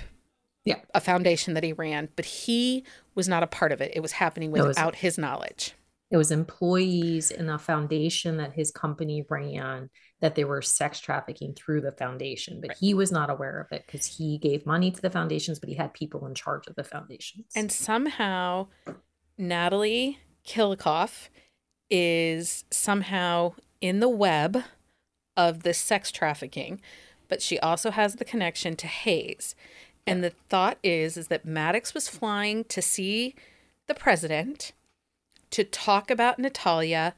Yeah. 0.65 0.79
A 0.93 1.01
foundation 1.01 1.53
that 1.55 1.63
he 1.63 1.73
ran, 1.73 2.09
but 2.15 2.25
he 2.25 2.83
was 3.15 3.27
not 3.27 3.43
a 3.43 3.47
part 3.47 3.71
of 3.71 3.81
it. 3.81 3.91
It 3.95 3.99
was 3.99 4.13
happening 4.13 4.49
it 4.49 4.53
was- 4.53 4.67
without 4.67 4.95
his 4.95 5.17
knowledge. 5.17 5.73
it 6.11 6.17
was 6.17 6.29
employees 6.31 7.31
in 7.31 7.49
a 7.49 7.57
foundation 7.57 8.37
that 8.37 8.53
his 8.53 8.69
company 8.69 9.25
ran 9.31 9.89
that 10.21 10.35
they 10.35 10.43
were 10.43 10.61
sex 10.61 10.99
trafficking 10.99 11.55
through 11.55 11.81
the 11.81 11.91
foundation. 11.91 12.61
But 12.61 12.67
Right. 12.69 12.77
he 12.79 12.93
was 12.93 13.11
not 13.11 13.31
aware 13.31 13.59
of 13.59 13.71
it 13.71 13.83
because 13.87 14.05
he 14.17 14.37
gave 14.37 14.63
money 14.63 14.91
to 14.91 15.01
the 15.01 15.09
foundations, 15.09 15.59
but 15.59 15.69
he 15.69 15.75
had 15.75 15.91
people 15.91 16.27
in 16.27 16.35
charge 16.35 16.67
of 16.67 16.75
the 16.75 16.83
foundations. 16.83 17.47
And 17.55 17.71
somehow 17.71 18.67
Natalie 19.39 20.19
Kilikoff 20.45 21.29
is 21.89 22.63
somehow 22.69 23.55
in 23.81 23.99
the 23.99 24.09
web 24.09 24.63
of 25.35 25.63
this 25.63 25.79
sex 25.79 26.11
trafficking, 26.11 26.79
but 27.27 27.41
she 27.41 27.57
also 27.59 27.89
has 27.89 28.17
the 28.17 28.25
connection 28.25 28.75
to 28.75 28.85
Hayes. 28.87 29.55
And 30.05 30.23
the 30.23 30.31
thought 30.49 30.77
is 30.83 31.17
is 31.17 31.27
that 31.29 31.45
Maddox 31.45 31.93
was 31.93 32.09
flying 32.09 32.63
to 32.65 32.81
see 32.81 33.35
the 33.87 33.93
president 33.93 34.73
to 35.51 35.63
talk 35.63 36.09
about 36.09 36.39
Natalia 36.39 37.15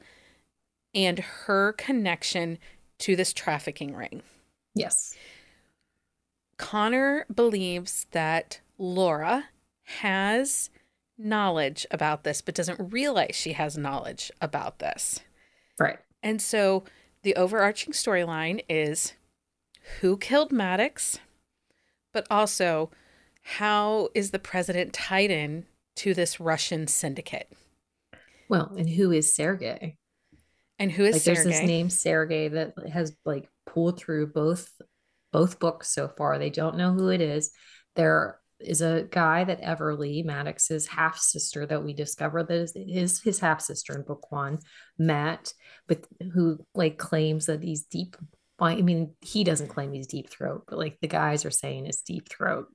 and 0.94 1.18
her 1.18 1.72
connection 1.72 2.58
to 2.98 3.16
this 3.16 3.32
trafficking 3.32 3.94
ring. 3.94 4.22
yes. 4.74 5.16
Connor 6.58 7.26
believes 7.34 8.06
that 8.12 8.60
Laura 8.78 9.50
has 10.00 10.70
knowledge 11.18 11.86
about 11.90 12.24
this, 12.24 12.40
but 12.40 12.54
doesn't 12.54 12.92
realize 12.92 13.34
she 13.34 13.52
has 13.52 13.76
knowledge 13.76 14.30
about 14.40 14.78
this. 14.78 15.20
Right. 15.78 15.98
And 16.22 16.40
so 16.40 16.84
the 17.22 17.36
overarching 17.36 17.92
storyline 17.92 18.64
is 18.70 19.12
who 20.00 20.16
killed 20.16 20.50
Maddox, 20.50 21.18
but 22.16 22.26
also 22.30 22.90
how 23.42 24.08
is 24.14 24.30
the 24.30 24.38
president 24.38 24.94
tied 24.94 25.30
in 25.30 25.66
to 25.96 26.14
this 26.14 26.40
Russian 26.40 26.86
syndicate? 26.86 27.52
Well, 28.48 28.72
and 28.74 28.88
who 28.88 29.12
is 29.12 29.34
Sergey? 29.34 29.98
And 30.78 30.90
who 30.90 31.04
is 31.04 31.16
like 31.16 31.22
there's 31.24 31.44
this 31.44 31.60
name 31.60 31.90
Sergey 31.90 32.48
that 32.48 32.72
has 32.90 33.14
like 33.26 33.50
pulled 33.66 33.98
through 33.98 34.28
both 34.28 34.72
both 35.30 35.58
books 35.58 35.92
so 35.92 36.08
far. 36.08 36.38
They 36.38 36.48
don't 36.48 36.78
know 36.78 36.94
who 36.94 37.10
it 37.10 37.20
is. 37.20 37.50
There 37.96 38.38
is 38.60 38.80
a 38.80 39.06
guy 39.10 39.44
that 39.44 39.60
Everly, 39.60 40.24
Maddox's 40.24 40.86
half 40.86 41.18
sister, 41.18 41.66
that 41.66 41.84
we 41.84 41.92
discovered 41.92 42.48
that 42.48 42.62
is, 42.62 42.72
is 42.74 43.20
his 43.20 43.40
half 43.40 43.60
sister 43.60 43.94
in 43.94 44.04
book 44.04 44.32
one, 44.32 44.58
met, 44.96 45.52
but 45.86 46.06
who 46.32 46.64
like 46.74 46.96
claims 46.96 47.44
that 47.44 47.62
he's 47.62 47.82
deep. 47.82 48.16
Well, 48.58 48.70
I 48.70 48.80
mean, 48.80 49.14
he 49.20 49.44
doesn't 49.44 49.68
claim 49.68 49.92
he's 49.92 50.06
deep 50.06 50.30
throat, 50.30 50.64
but 50.66 50.78
like 50.78 50.98
the 51.00 51.08
guys 51.08 51.44
are 51.44 51.50
saying 51.50 51.86
it's 51.86 52.02
deep 52.02 52.28
throat. 52.28 52.68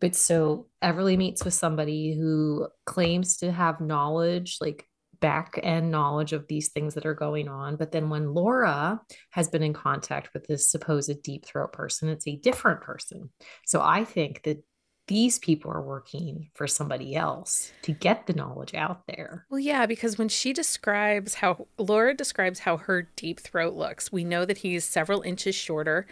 But 0.00 0.14
so 0.14 0.68
Everly 0.82 1.16
meets 1.16 1.44
with 1.44 1.54
somebody 1.54 2.14
who 2.14 2.68
claims 2.86 3.38
to 3.38 3.50
have 3.50 3.80
knowledge, 3.80 4.58
like 4.60 4.86
back 5.20 5.58
end 5.60 5.90
knowledge 5.90 6.32
of 6.32 6.46
these 6.46 6.68
things 6.68 6.94
that 6.94 7.06
are 7.06 7.14
going 7.14 7.48
on. 7.48 7.76
But 7.76 7.90
then 7.90 8.10
when 8.10 8.32
Laura 8.32 9.00
has 9.30 9.48
been 9.48 9.62
in 9.62 9.72
contact 9.72 10.30
with 10.32 10.46
this 10.46 10.70
supposed 10.70 11.22
deep 11.22 11.44
throat 11.44 11.72
person, 11.72 12.08
it's 12.08 12.28
a 12.28 12.36
different 12.36 12.82
person. 12.82 13.30
So 13.66 13.80
I 13.82 14.04
think 14.04 14.42
that 14.44 14.62
these 15.08 15.38
people 15.38 15.70
are 15.70 15.82
working 15.82 16.50
for 16.54 16.66
somebody 16.66 17.16
else 17.16 17.72
to 17.82 17.92
get 17.92 18.26
the 18.26 18.32
knowledge 18.32 18.74
out 18.74 19.02
there. 19.06 19.44
Well, 19.50 19.58
yeah, 19.58 19.86
because 19.86 20.16
when 20.16 20.28
she 20.28 20.52
describes 20.52 21.34
how 21.34 21.66
Laura 21.78 22.14
describes 22.14 22.60
how 22.60 22.76
her 22.76 23.02
deep 23.16 23.40
throat 23.40 23.74
looks, 23.74 24.12
we 24.12 24.22
know 24.24 24.44
that 24.44 24.58
he's 24.58 24.84
several 24.84 25.22
inches 25.22 25.54
shorter 25.54 26.06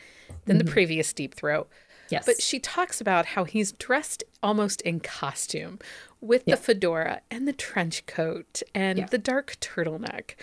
than 0.47 0.59
the 0.59 0.65
Mhm. 0.65 0.71
previous 0.71 1.13
deep 1.13 1.35
throat. 1.35 1.69
Yes. 2.09 2.25
But 2.27 2.41
she 2.41 2.59
talks 2.61 3.01
about 3.01 3.27
how 3.27 3.45
he's 3.45 3.73
dressed 3.73 4.23
almost 4.43 4.81
in 4.83 5.01
costume, 5.01 5.79
with 6.21 6.45
Yeah. 6.47 6.55
the 6.55 6.61
fedora 6.63 7.21
and 7.31 7.47
the 7.47 7.53
trench 7.53 8.07
coat 8.07 8.63
and 8.75 8.99
Yeah. 8.99 9.07
the 9.07 9.19
dark 9.19 9.57
turtleneck. 9.61 10.35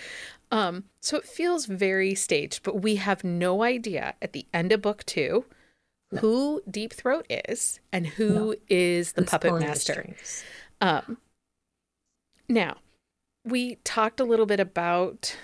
Um, 0.52 0.84
so 1.00 1.18
it 1.18 1.26
feels 1.26 1.66
very 1.66 2.14
staged, 2.16 2.62
but 2.64 2.82
we 2.82 2.98
have 2.98 3.24
no 3.24 3.64
idea 3.64 4.14
at 4.22 4.34
the 4.34 4.46
end 4.54 4.72
of 4.72 4.82
book 4.82 5.04
two 5.06 5.46
who 6.20 6.62
Deep 6.70 6.94
Throat 6.94 7.26
is 7.30 7.80
and 7.92 8.06
who 8.08 8.56
is 8.70 9.14
the 9.14 9.22
Who's 9.22 9.30
puppet 9.32 9.60
master. 9.60 10.16
Um, 10.82 11.18
now, 12.50 12.78
we 13.46 13.76
talked 13.84 14.20
a 14.20 14.24
little 14.26 14.46
bit 14.46 14.60
about 14.60 15.36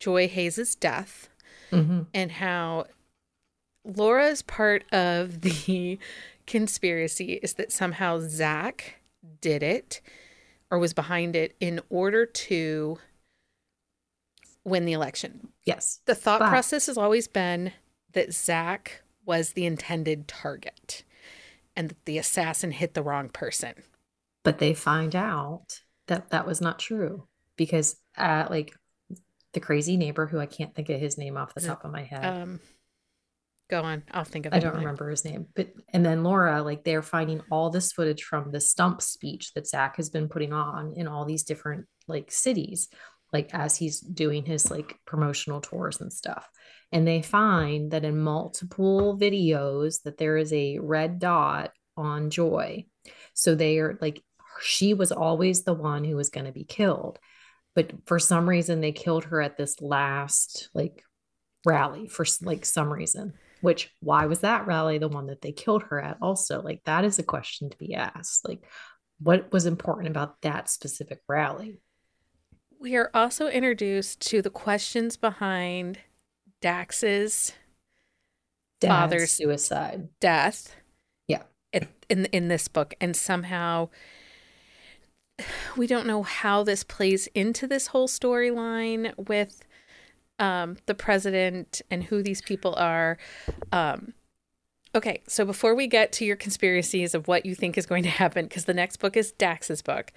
Joy 0.00 0.28
Hayes's 0.28 0.74
death 0.74 1.28
Mhm. 1.70 2.06
and 2.14 2.32
how 2.32 2.86
Laura's 3.84 4.42
part 4.42 4.84
of 4.92 5.40
the 5.42 5.98
conspiracy 6.46 7.34
is 7.42 7.54
that 7.54 7.72
somehow 7.72 8.20
Zach 8.20 8.96
did 9.40 9.62
it 9.62 10.00
or 10.70 10.78
was 10.78 10.94
behind 10.94 11.34
it 11.36 11.56
in 11.60 11.80
order 11.90 12.24
to 12.26 12.98
win 14.64 14.84
the 14.84 14.92
election. 14.92 15.48
Yes. 15.64 16.00
The 16.04 16.14
thought 16.14 16.40
But- 16.40 16.50
process 16.50 16.86
has 16.86 16.98
always 16.98 17.28
been 17.28 17.72
that 18.12 18.32
Zach 18.32 19.02
was 19.28 19.52
the 19.52 19.66
intended 19.66 20.26
target 20.26 21.04
and 21.76 21.90
that 21.90 22.04
the 22.06 22.18
assassin 22.18 22.72
hit 22.72 22.94
the 22.94 23.02
wrong 23.02 23.28
person. 23.28 23.74
But 24.42 24.58
they 24.58 24.74
find 24.74 25.14
out 25.14 25.82
that 26.08 26.30
that 26.30 26.46
was 26.46 26.60
not 26.60 26.78
true 26.78 27.28
because, 27.56 27.96
uh, 28.16 28.46
like, 28.50 28.74
the 29.52 29.60
crazy 29.60 29.96
neighbor 29.96 30.26
who 30.26 30.38
I 30.38 30.46
can't 30.46 30.74
think 30.74 30.88
of 30.88 31.00
his 31.00 31.18
name 31.18 31.36
off 31.36 31.54
the 31.54 31.60
top 31.60 31.84
of 31.84 31.92
my 31.92 32.02
head. 32.02 32.24
Um, 32.24 32.60
go 33.68 33.82
on. 33.82 34.02
I'll 34.10 34.24
think 34.24 34.46
of 34.46 34.52
it. 34.52 34.56
I 34.56 34.60
don't 34.60 34.76
remember 34.76 35.08
his 35.10 35.24
name, 35.24 35.46
but 35.54 35.68
and 35.92 36.04
then 36.04 36.22
Laura, 36.22 36.62
like 36.62 36.84
they're 36.84 37.02
finding 37.02 37.40
all 37.50 37.70
this 37.70 37.92
footage 37.92 38.24
from 38.24 38.50
the 38.50 38.60
stump 38.60 39.02
speech 39.02 39.52
that 39.54 39.66
Zach 39.66 39.96
has 39.96 40.10
been 40.10 40.28
putting 40.28 40.52
on 40.52 40.94
in 40.96 41.06
all 41.06 41.24
these 41.24 41.44
different 41.44 41.86
like 42.06 42.30
cities, 42.30 42.88
like 43.32 43.54
as 43.54 43.76
he's 43.76 44.00
doing 44.00 44.44
his 44.44 44.70
like 44.70 44.96
promotional 45.06 45.60
tours 45.60 46.00
and 46.00 46.12
stuff. 46.12 46.48
And 46.90 47.06
they 47.06 47.22
find 47.22 47.90
that 47.90 48.04
in 48.04 48.18
multiple 48.18 49.18
videos 49.18 50.02
that 50.02 50.16
there 50.16 50.36
is 50.36 50.52
a 50.52 50.78
red 50.78 51.18
dot 51.18 51.72
on 51.96 52.30
Joy. 52.30 52.86
So 53.34 53.54
they 53.54 53.78
are 53.78 53.98
like 54.00 54.22
she 54.60 54.94
was 54.94 55.12
always 55.12 55.62
the 55.62 55.74
one 55.74 56.04
who 56.04 56.16
was 56.16 56.30
going 56.30 56.46
to 56.46 56.52
be 56.52 56.64
killed. 56.64 57.18
But 57.74 57.92
for 58.06 58.18
some 58.18 58.48
reason 58.48 58.80
they 58.80 58.92
killed 58.92 59.24
her 59.24 59.40
at 59.40 59.56
this 59.56 59.80
last 59.80 60.70
like 60.74 61.04
rally 61.64 62.08
for 62.08 62.24
like 62.42 62.64
some 62.64 62.92
reason 62.92 63.34
which 63.60 63.90
why 64.00 64.26
was 64.26 64.40
that 64.40 64.66
rally 64.66 64.98
the 64.98 65.08
one 65.08 65.26
that 65.26 65.40
they 65.42 65.52
killed 65.52 65.82
her 65.82 66.00
at 66.00 66.16
also 66.22 66.62
like 66.62 66.80
that 66.84 67.04
is 67.04 67.18
a 67.18 67.22
question 67.24 67.68
to 67.68 67.76
be 67.78 67.94
asked 67.94 68.46
like 68.46 68.64
what 69.18 69.52
was 69.52 69.66
important 69.66 70.08
about 70.08 70.40
that 70.42 70.70
specific 70.70 71.20
rally 71.28 71.80
We 72.78 72.94
are 72.96 73.10
also 73.12 73.48
introduced 73.48 74.20
to 74.28 74.40
the 74.40 74.50
questions 74.50 75.16
behind 75.16 75.98
Dax's 76.60 77.52
Dad's 78.80 78.90
Father's- 78.90 79.32
suicide 79.32 80.08
death. 80.20 80.74
Yeah. 81.26 81.42
It, 81.72 81.88
in 82.08 82.26
in 82.26 82.48
this 82.48 82.68
book, 82.68 82.94
and 83.00 83.16
somehow 83.16 83.88
we 85.76 85.86
don't 85.86 86.06
know 86.06 86.22
how 86.22 86.62
this 86.62 86.84
plays 86.84 87.28
into 87.34 87.66
this 87.66 87.88
whole 87.88 88.08
storyline 88.08 89.12
with 89.28 89.62
um, 90.38 90.76
the 90.86 90.94
president 90.94 91.82
and 91.90 92.04
who 92.04 92.22
these 92.22 92.40
people 92.40 92.74
are. 92.76 93.18
Um, 93.72 94.14
okay, 94.94 95.22
so 95.28 95.44
before 95.44 95.74
we 95.74 95.86
get 95.86 96.12
to 96.12 96.24
your 96.24 96.36
conspiracies 96.36 97.14
of 97.14 97.28
what 97.28 97.44
you 97.46 97.54
think 97.54 97.76
is 97.78 97.86
going 97.86 98.02
to 98.04 98.08
happen, 98.08 98.46
because 98.46 98.64
the 98.64 98.74
next 98.74 98.98
book 98.98 99.16
is 99.16 99.32
Dax's 99.32 99.82
book, 99.82 100.12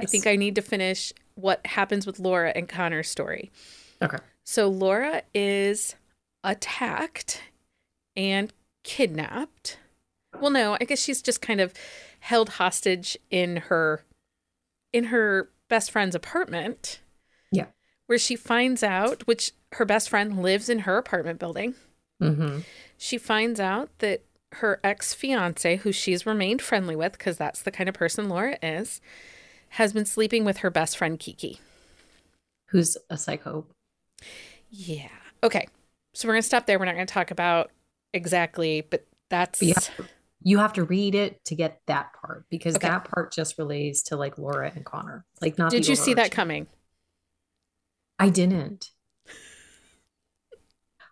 I 0.00 0.06
think 0.06 0.26
I 0.26 0.36
need 0.36 0.54
to 0.56 0.62
finish 0.62 1.12
what 1.34 1.64
happens 1.66 2.06
with 2.06 2.18
Laura 2.18 2.52
and 2.54 2.68
Connor's 2.68 3.08
story. 3.08 3.50
okay 4.02 4.18
So 4.44 4.68
Laura 4.68 5.22
is 5.34 5.96
attacked 6.42 7.42
and 8.14 8.52
kidnapped. 8.82 9.78
Well, 10.38 10.50
no, 10.50 10.76
I 10.80 10.84
guess 10.84 11.00
she's 11.00 11.22
just 11.22 11.40
kind 11.40 11.60
of 11.60 11.72
held 12.20 12.50
hostage 12.50 13.16
in 13.30 13.56
her 13.56 14.04
in 14.92 15.04
her 15.04 15.50
best 15.68 15.90
friend's 15.90 16.14
apartment. 16.14 17.00
Yeah. 17.50 17.66
Where 18.06 18.18
she 18.18 18.36
finds 18.36 18.82
out 18.82 19.26
which 19.26 19.52
her 19.72 19.84
best 19.84 20.08
friend 20.08 20.42
lives 20.42 20.68
in 20.68 20.80
her 20.80 20.98
apartment 20.98 21.38
building. 21.38 21.74
mm-hmm. 22.22 22.60
She 22.96 23.18
finds 23.18 23.58
out 23.58 23.90
that 23.98 24.22
her 24.52 24.78
ex-fiance, 24.84 25.76
who 25.78 25.90
she's 25.90 26.26
remained 26.26 26.62
friendly 26.62 26.94
with 26.94 27.12
because 27.12 27.36
that's 27.36 27.62
the 27.62 27.72
kind 27.72 27.88
of 27.88 27.94
person 27.94 28.28
Laura 28.28 28.56
is, 28.62 29.00
has 29.70 29.92
been 29.92 30.04
sleeping 30.04 30.44
with 30.44 30.58
her 30.58 30.70
best 30.70 30.96
friend 30.96 31.18
Kiki. 31.18 31.58
who's 32.66 32.96
a 33.10 33.16
psycho 33.18 33.66
Yeah. 34.70 35.08
Okay. 35.42 35.66
So 36.12 36.28
we're 36.28 36.34
going 36.34 36.42
to 36.42 36.46
stop 36.46 36.66
there. 36.66 36.78
We're 36.78 36.84
not 36.84 36.94
going 36.94 37.06
to 37.06 37.12
talk 37.12 37.30
about 37.30 37.70
exactly, 38.12 38.80
but 38.88 39.06
that's 39.30 39.60
you 39.62 39.74
have, 39.74 39.96
to, 39.96 40.04
you 40.42 40.58
have 40.58 40.72
to 40.74 40.84
read 40.84 41.14
it 41.14 41.44
to 41.46 41.54
get 41.54 41.80
that 41.86 42.12
part 42.12 42.44
because 42.50 42.76
Okay. 42.76 42.88
that 42.88 43.04
part 43.04 43.32
just 43.32 43.58
relates 43.58 44.02
to 44.04 44.16
like 44.16 44.36
laura 44.38 44.70
and 44.74 44.84
connor 44.84 45.24
like 45.40 45.58
not 45.58 45.70
Did 45.70 45.88
you 45.88 45.96
see 45.96 46.14
that 46.14 46.30
coming? 46.30 46.66
i 48.18 48.28
didn't 48.28 48.90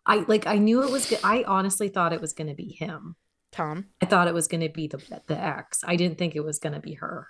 i 0.07 0.25
like 0.29 0.47
i 0.47 0.57
knew 0.57 0.83
it 0.85 0.91
was 0.93 1.07
go- 1.07 1.17
i 1.25 1.43
honestly 1.49 1.89
thought 1.89 2.13
it 2.13 2.21
was 2.21 2.33
going 2.33 2.47
to 2.49 2.55
be 2.55 2.71
him 2.71 3.17
Tom. 3.51 3.87
i 4.01 4.07
thought 4.07 4.29
it 4.29 4.35
was 4.35 4.47
going 4.47 4.61
to 4.61 4.69
be 4.69 4.87
the 4.87 4.99
the 5.27 5.37
ex 5.37 5.81
i 5.85 5.97
didn't 5.97 6.19
think 6.19 6.37
it 6.37 6.45
was 6.45 6.59
going 6.59 6.75
to 6.75 6.81
be 6.81 6.95
her 6.95 7.29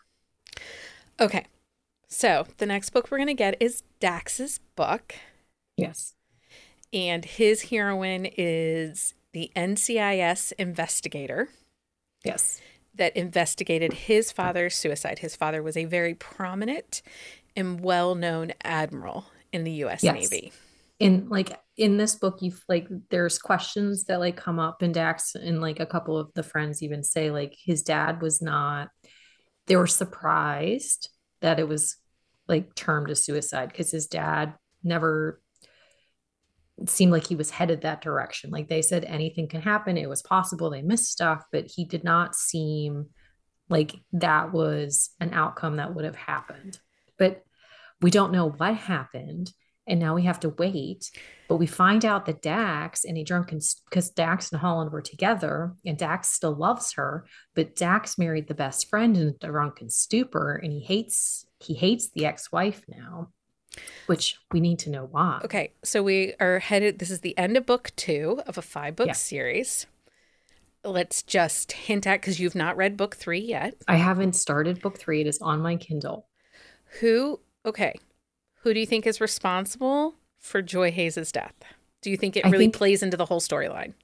Okay. 1.20 1.44
So 2.08 2.46
the 2.58 2.66
next 2.66 2.90
book 2.90 3.08
we're 3.10 3.18
going 3.18 3.28
to 3.28 3.34
get 3.34 3.56
is 3.60 3.82
Dax's 4.00 4.60
book, 4.76 5.14
yes 5.76 6.14
and 6.92 7.24
his 7.24 7.62
heroine 7.70 8.26
is 8.36 9.14
the 9.32 9.50
NCIS 9.56 10.52
investigator 10.58 11.48
yes 12.24 12.60
that 12.94 13.16
investigated 13.16 13.94
his 13.94 14.30
father's 14.30 14.74
suicide. 14.76 15.20
His 15.20 15.34
father 15.34 15.62
was 15.62 15.78
a 15.78 15.86
very 15.86 16.12
prominent 16.14 17.00
and 17.56 17.80
well 17.80 18.14
known 18.14 18.52
admiral 18.62 19.24
in 19.50 19.64
the 19.64 19.72
US 19.84 20.02
Yes. 20.02 20.30
Navy. 20.30 20.52
in 20.98 21.30
like 21.30 21.58
in 21.78 21.96
this 21.96 22.14
book 22.16 22.42
you 22.42 22.52
like 22.68 22.86
there's 23.08 23.38
questions 23.38 24.04
that 24.04 24.20
like 24.20 24.36
come 24.36 24.58
up 24.58 24.82
and 24.82 24.92
dax 24.92 25.34
and 25.34 25.62
like 25.62 25.80
a 25.80 25.86
couple 25.86 26.18
of 26.18 26.30
the 26.34 26.42
friends 26.42 26.82
even 26.82 27.02
say 27.02 27.30
like 27.30 27.56
his 27.64 27.82
dad 27.82 28.20
was 28.20 28.42
not 28.42 28.88
they 29.66 29.76
were 29.76 29.86
surprised 29.86 31.08
that 31.40 31.58
it 31.58 31.66
was 31.66 31.96
like 32.46 32.74
termed 32.74 33.10
a 33.10 33.14
suicide 33.16 33.68
because 33.70 33.90
his 33.90 34.06
dad 34.06 34.52
never 34.84 35.40
seemed 36.86 37.12
like 37.12 37.26
he 37.26 37.36
was 37.36 37.50
headed 37.50 37.82
that 37.82 38.00
direction. 38.00 38.50
Like 38.50 38.68
they 38.68 38.82
said 38.82 39.04
anything 39.04 39.48
can 39.48 39.60
happen. 39.60 39.96
It 39.96 40.08
was 40.08 40.22
possible 40.22 40.70
they 40.70 40.82
missed 40.82 41.10
stuff 41.10 41.44
but 41.52 41.66
he 41.66 41.84
did 41.84 42.04
not 42.04 42.34
seem 42.34 43.06
like 43.68 43.94
that 44.12 44.52
was 44.52 45.10
an 45.20 45.32
outcome 45.32 45.76
that 45.76 45.94
would 45.94 46.04
have 46.04 46.16
happened. 46.16 46.78
But 47.18 47.42
we 48.00 48.10
don't 48.10 48.32
know 48.32 48.50
what 48.50 48.74
happened 48.74 49.52
and 49.86 49.98
now 49.98 50.14
we 50.14 50.22
have 50.22 50.40
to 50.40 50.48
wait. 50.48 51.10
But 51.48 51.56
we 51.56 51.66
find 51.66 52.04
out 52.04 52.26
that 52.26 52.42
Dax 52.42 53.04
and 53.04 53.18
a 53.18 53.24
drunken 53.24 53.60
because 53.88 54.10
Dax 54.10 54.52
and 54.52 54.60
Holland 54.60 54.92
were 54.92 55.02
together, 55.02 55.74
and 55.84 55.98
Dax 55.98 56.30
still 56.30 56.54
loves 56.54 56.92
her, 56.92 57.26
but 57.54 57.76
Dax 57.76 58.16
married 58.16 58.48
the 58.48 58.54
best 58.54 58.88
friend 58.88 59.16
in 59.16 59.34
a 59.40 59.46
drunken 59.46 59.90
stupor, 59.90 60.54
and 60.54 60.72
he 60.72 60.80
hates 60.80 61.44
he 61.60 61.74
hates 61.74 62.10
the 62.10 62.26
ex-wife 62.26 62.82
now, 62.88 63.30
which 64.06 64.36
we 64.52 64.60
need 64.60 64.78
to 64.80 64.90
know 64.90 65.06
why. 65.10 65.40
Okay, 65.44 65.72
so 65.82 66.02
we 66.02 66.34
are 66.40 66.58
headed. 66.58 66.98
This 66.98 67.10
is 67.10 67.20
the 67.20 67.36
end 67.38 67.56
of 67.56 67.66
book 67.66 67.90
two 67.96 68.40
of 68.46 68.58
a 68.58 68.62
five 68.62 68.96
book 68.96 69.06
Yeah. 69.08 69.12
series. 69.14 69.86
Let's 70.84 71.22
just 71.22 71.72
hint 71.72 72.06
at 72.06 72.20
because 72.20 72.40
you've 72.40 72.54
not 72.56 72.76
read 72.76 72.96
book 72.96 73.14
three 73.16 73.38
yet. 73.40 73.74
I 73.86 73.96
haven't 73.96 74.32
started 74.34 74.80
book 74.82 74.98
three. 74.98 75.20
It 75.20 75.26
is 75.28 75.38
on 75.40 75.60
my 75.60 75.76
Kindle. 75.76 76.26
Who, 77.00 77.40
okay, 77.64 77.94
who 78.62 78.74
do 78.74 78.80
you 78.80 78.86
think 78.86 79.06
is 79.06 79.20
responsible 79.20 80.16
for 80.40 80.60
Joy 80.60 80.90
Hayes's 80.90 81.30
death? 81.30 81.54
Do 82.00 82.10
you 82.10 82.16
think 82.16 82.36
it 82.36 82.44
really 82.44 82.64
think- 82.64 82.74
plays 82.74 83.02
into 83.02 83.16
the 83.16 83.26
whole 83.26 83.40
storyline? 83.40 83.94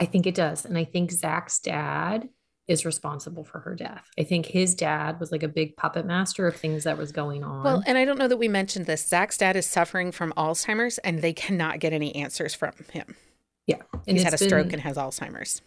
I 0.00 0.06
think 0.06 0.26
it 0.26 0.34
does. 0.34 0.64
And 0.64 0.76
I 0.76 0.82
think 0.84 1.12
Zach's 1.12 1.60
dad 1.60 2.28
is 2.66 2.86
responsible 2.86 3.44
for 3.44 3.60
her 3.60 3.74
death. 3.74 4.08
I 4.18 4.24
think 4.24 4.46
his 4.46 4.74
dad 4.74 5.20
was 5.20 5.30
like 5.30 5.42
a 5.42 5.48
big 5.48 5.76
puppet 5.76 6.06
master 6.06 6.46
of 6.46 6.56
things 6.56 6.84
that 6.84 6.96
was 6.96 7.12
going 7.12 7.44
on. 7.44 7.62
Well, 7.62 7.82
and 7.86 7.98
I 7.98 8.04
don't 8.04 8.18
know 8.18 8.28
that 8.28 8.38
we 8.38 8.48
mentioned 8.48 8.86
this. 8.86 9.06
Zach's 9.06 9.36
dad 9.36 9.56
is 9.56 9.66
suffering 9.66 10.12
from 10.12 10.32
Alzheimer's 10.36 10.98
and 10.98 11.20
they 11.20 11.32
cannot 11.32 11.78
get 11.78 11.92
any 11.92 12.14
answers 12.14 12.54
from 12.54 12.72
him. 12.90 13.16
yeah. 13.66 13.82
And 14.06 14.16
He's 14.16 14.24
had 14.24 14.32
a 14.32 14.34
it's 14.34 14.44
stroke 14.44 14.72
and 14.72 14.80
has 14.80 14.96
Alzheimer's. 14.96 15.60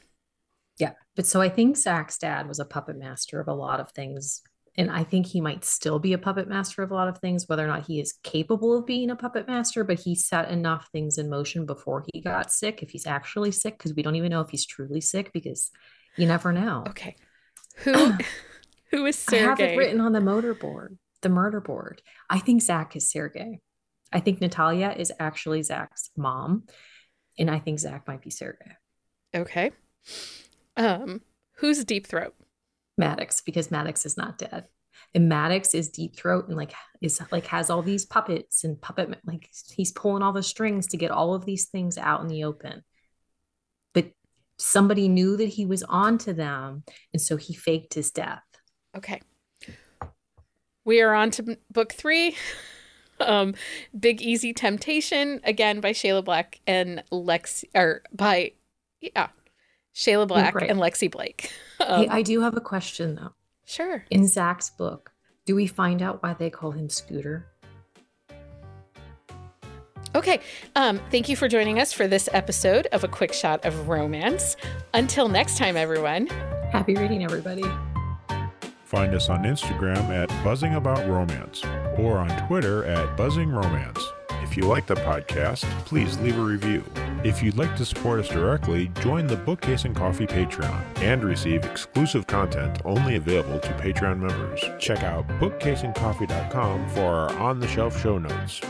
Yeah. 0.79 0.93
But 1.15 1.27
so 1.27 1.41
I 1.41 1.49
think 1.49 1.77
Zach's 1.77 2.17
dad 2.17 2.47
was 2.47 2.59
a 2.59 2.65
puppet 2.65 2.97
master 2.97 3.39
of 3.39 3.47
a 3.47 3.53
lot 3.53 3.79
of 3.79 3.91
things. 3.91 4.41
And 4.79 4.91
I 4.91 5.03
think 5.03 5.25
he 5.25 5.41
might 5.41 5.65
still 5.65 5.97
be 5.97 6.13
a 6.13 6.19
puppet 6.19 6.47
master 6.47 6.83
of 6.83 6.91
a 6.91 6.93
lot 6.93 7.07
of 7.07 7.17
things, 7.17 7.47
whether 7.47 7.63
or 7.63 7.67
not 7.67 7.87
he 7.87 7.99
is 7.99 8.13
capable 8.23 8.77
of 8.77 8.85
being 8.85 9.09
a 9.09 9.15
puppet 9.15 9.47
master, 9.47 9.83
but 9.83 9.99
he 9.99 10.13
set 10.13 10.51
enough 10.51 10.89
things 10.91 11.17
in 11.17 11.31
motion 11.31 11.65
before 11.65 12.05
he 12.11 12.21
got 12.21 12.51
sick, 12.51 12.83
if 12.83 12.91
he's 12.91 13.07
actually 13.07 13.51
sick, 13.51 13.75
because 13.77 13.95
we 13.95 14.03
don't 14.03 14.15
even 14.15 14.29
know 14.29 14.41
if 14.41 14.51
he's 14.51 14.67
truly 14.67 15.01
sick 15.01 15.33
because 15.33 15.71
you 16.17 16.27
never 16.27 16.51
know. 16.51 16.83
Okay. 16.89 17.15
Who 17.77 18.13
Who 18.91 19.05
is 19.05 19.17
Sergey? 19.17 19.43
I 19.43 19.49
have 19.49 19.59
it 19.59 19.77
written 19.77 20.01
on 20.01 20.13
the 20.13 20.21
motor 20.21 20.53
board, 20.53 20.97
the 21.21 21.29
murder 21.29 21.59
board. 21.59 22.01
I 22.29 22.39
think 22.39 22.61
Zach 22.61 22.95
is 22.95 23.09
Sergey. 23.09 23.59
I 24.13 24.19
think 24.21 24.39
Natalia 24.39 24.95
is 24.97 25.11
actually 25.19 25.61
Zach's 25.63 26.09
mom. 26.15 26.63
And 27.37 27.51
I 27.51 27.59
think 27.59 27.79
Zach 27.79 28.07
might 28.07 28.21
be 28.21 28.29
Sergey. 28.29 28.71
Okay. 29.35 29.71
Um, 30.77 31.21
who's 31.57 31.83
Deep 31.83 32.07
Throat? 32.07 32.33
Maddox, 32.97 33.41
because 33.41 33.69
Maddox 33.69 34.05
is 34.05 34.17
not 34.17 34.37
dead. 34.37 34.65
And 35.13 35.29
Maddox 35.29 35.73
is 35.73 35.89
deep 35.89 36.15
throat 36.15 36.47
and 36.47 36.57
like 36.57 36.73
is 37.01 37.21
like 37.31 37.45
has 37.47 37.69
all 37.69 37.81
these 37.81 38.05
puppets 38.05 38.63
and 38.63 38.81
puppet 38.81 39.15
like 39.25 39.49
he's 39.75 39.91
pulling 39.91 40.23
all 40.23 40.33
the 40.33 40.43
strings 40.43 40.87
to 40.87 40.97
get 40.97 41.11
all 41.11 41.33
of 41.33 41.45
these 41.45 41.65
things 41.65 41.97
out 41.97 42.21
in 42.21 42.27
the 42.27 42.43
open. 42.43 42.83
Somebody 44.57 45.07
knew 45.07 45.37
that 45.37 45.49
he 45.49 45.65
was 45.65 45.83
on 45.83 46.17
to 46.19 46.33
them, 46.33 46.83
and 47.13 47.21
so 47.21 47.37
he 47.37 47.53
faked 47.53 47.93
his 47.93 48.11
death. 48.11 48.43
Okay. 48.95 49.21
We 50.83 51.01
are 51.01 51.13
on 51.13 51.31
to 51.31 51.57
book 51.71 51.93
three. 51.93 52.35
Um, 53.19 53.55
Big 53.99 54.21
Easy 54.21 54.53
Temptation, 54.53 55.41
again 55.43 55.79
by 55.79 55.91
Shayla 55.91 56.23
Black 56.23 56.59
and 56.67 57.03
Lex, 57.09 57.65
or 57.73 58.03
by, 58.13 58.51
yeah, 59.01 59.29
Shayla 59.95 60.27
Black 60.27 60.53
right. 60.53 60.69
and 60.69 60.79
Lexi 60.79 61.09
Blake. 61.09 61.51
Um, 61.79 62.01
hey, 62.01 62.07
I 62.09 62.21
do 62.23 62.41
have 62.41 62.57
a 62.57 62.61
question 62.61 63.15
though. 63.15 63.33
sure. 63.65 64.03
In 64.09 64.27
Zach's 64.27 64.69
book, 64.71 65.13
do 65.45 65.55
we 65.55 65.67
find 65.67 66.01
out 66.01 66.21
why 66.21 66.33
they 66.33 66.49
call 66.49 66.71
him 66.71 66.89
Scooter? 66.89 67.47
Okay. 70.15 70.39
Um, 70.75 70.99
thank 71.11 71.29
you 71.29 71.35
for 71.35 71.47
joining 71.47 71.79
us 71.79 71.93
for 71.93 72.07
this 72.07 72.29
episode 72.33 72.87
of 72.87 73.03
A 73.03 73.07
Quick 73.07 73.33
Shot 73.33 73.65
of 73.65 73.87
Romance. 73.87 74.55
Until 74.93 75.27
next 75.27 75.57
time, 75.57 75.77
everyone. 75.77 76.27
Happy 76.71 76.95
reading, 76.95 77.23
everybody. 77.23 77.63
Find 78.85 79.13
us 79.13 79.29
on 79.29 79.43
Instagram 79.43 80.09
at 80.09 80.29
Buzzing 80.45 80.75
About 80.75 81.05
Romance 81.09 81.61
or 81.97 82.19
on 82.19 82.47
Twitter 82.47 82.85
at 82.85 83.17
Buzzing 83.17 83.49
Romance. 83.49 84.01
If 84.43 84.55
you 84.55 84.63
like 84.63 84.85
the 84.85 84.95
podcast, 84.95 85.63
please 85.85 86.17
leave 86.19 86.37
a 86.37 86.41
review. 86.41 86.83
If 87.23 87.43
you'd 87.43 87.57
like 87.57 87.75
to 87.75 87.85
support 87.85 88.21
us 88.21 88.29
directly, 88.29 88.87
join 89.01 89.27
the 89.27 89.35
Bookcase 89.35 89.83
and 89.83 89.93
Coffee 89.93 90.25
Patreon 90.25 90.81
and 90.99 91.21
receive 91.21 91.65
exclusive 91.65 92.27
content 92.27 92.79
only 92.85 93.17
available 93.17 93.59
to 93.59 93.69
Patreon 93.73 94.19
members. 94.19 94.63
Check 94.79 95.03
out 95.03 95.27
bookcaseandcoffee.com 95.39 96.89
for 96.89 97.01
our 97.01 97.33
on 97.39 97.59
the 97.59 97.67
shelf 97.67 97.99
show 98.01 98.17
notes. 98.17 98.61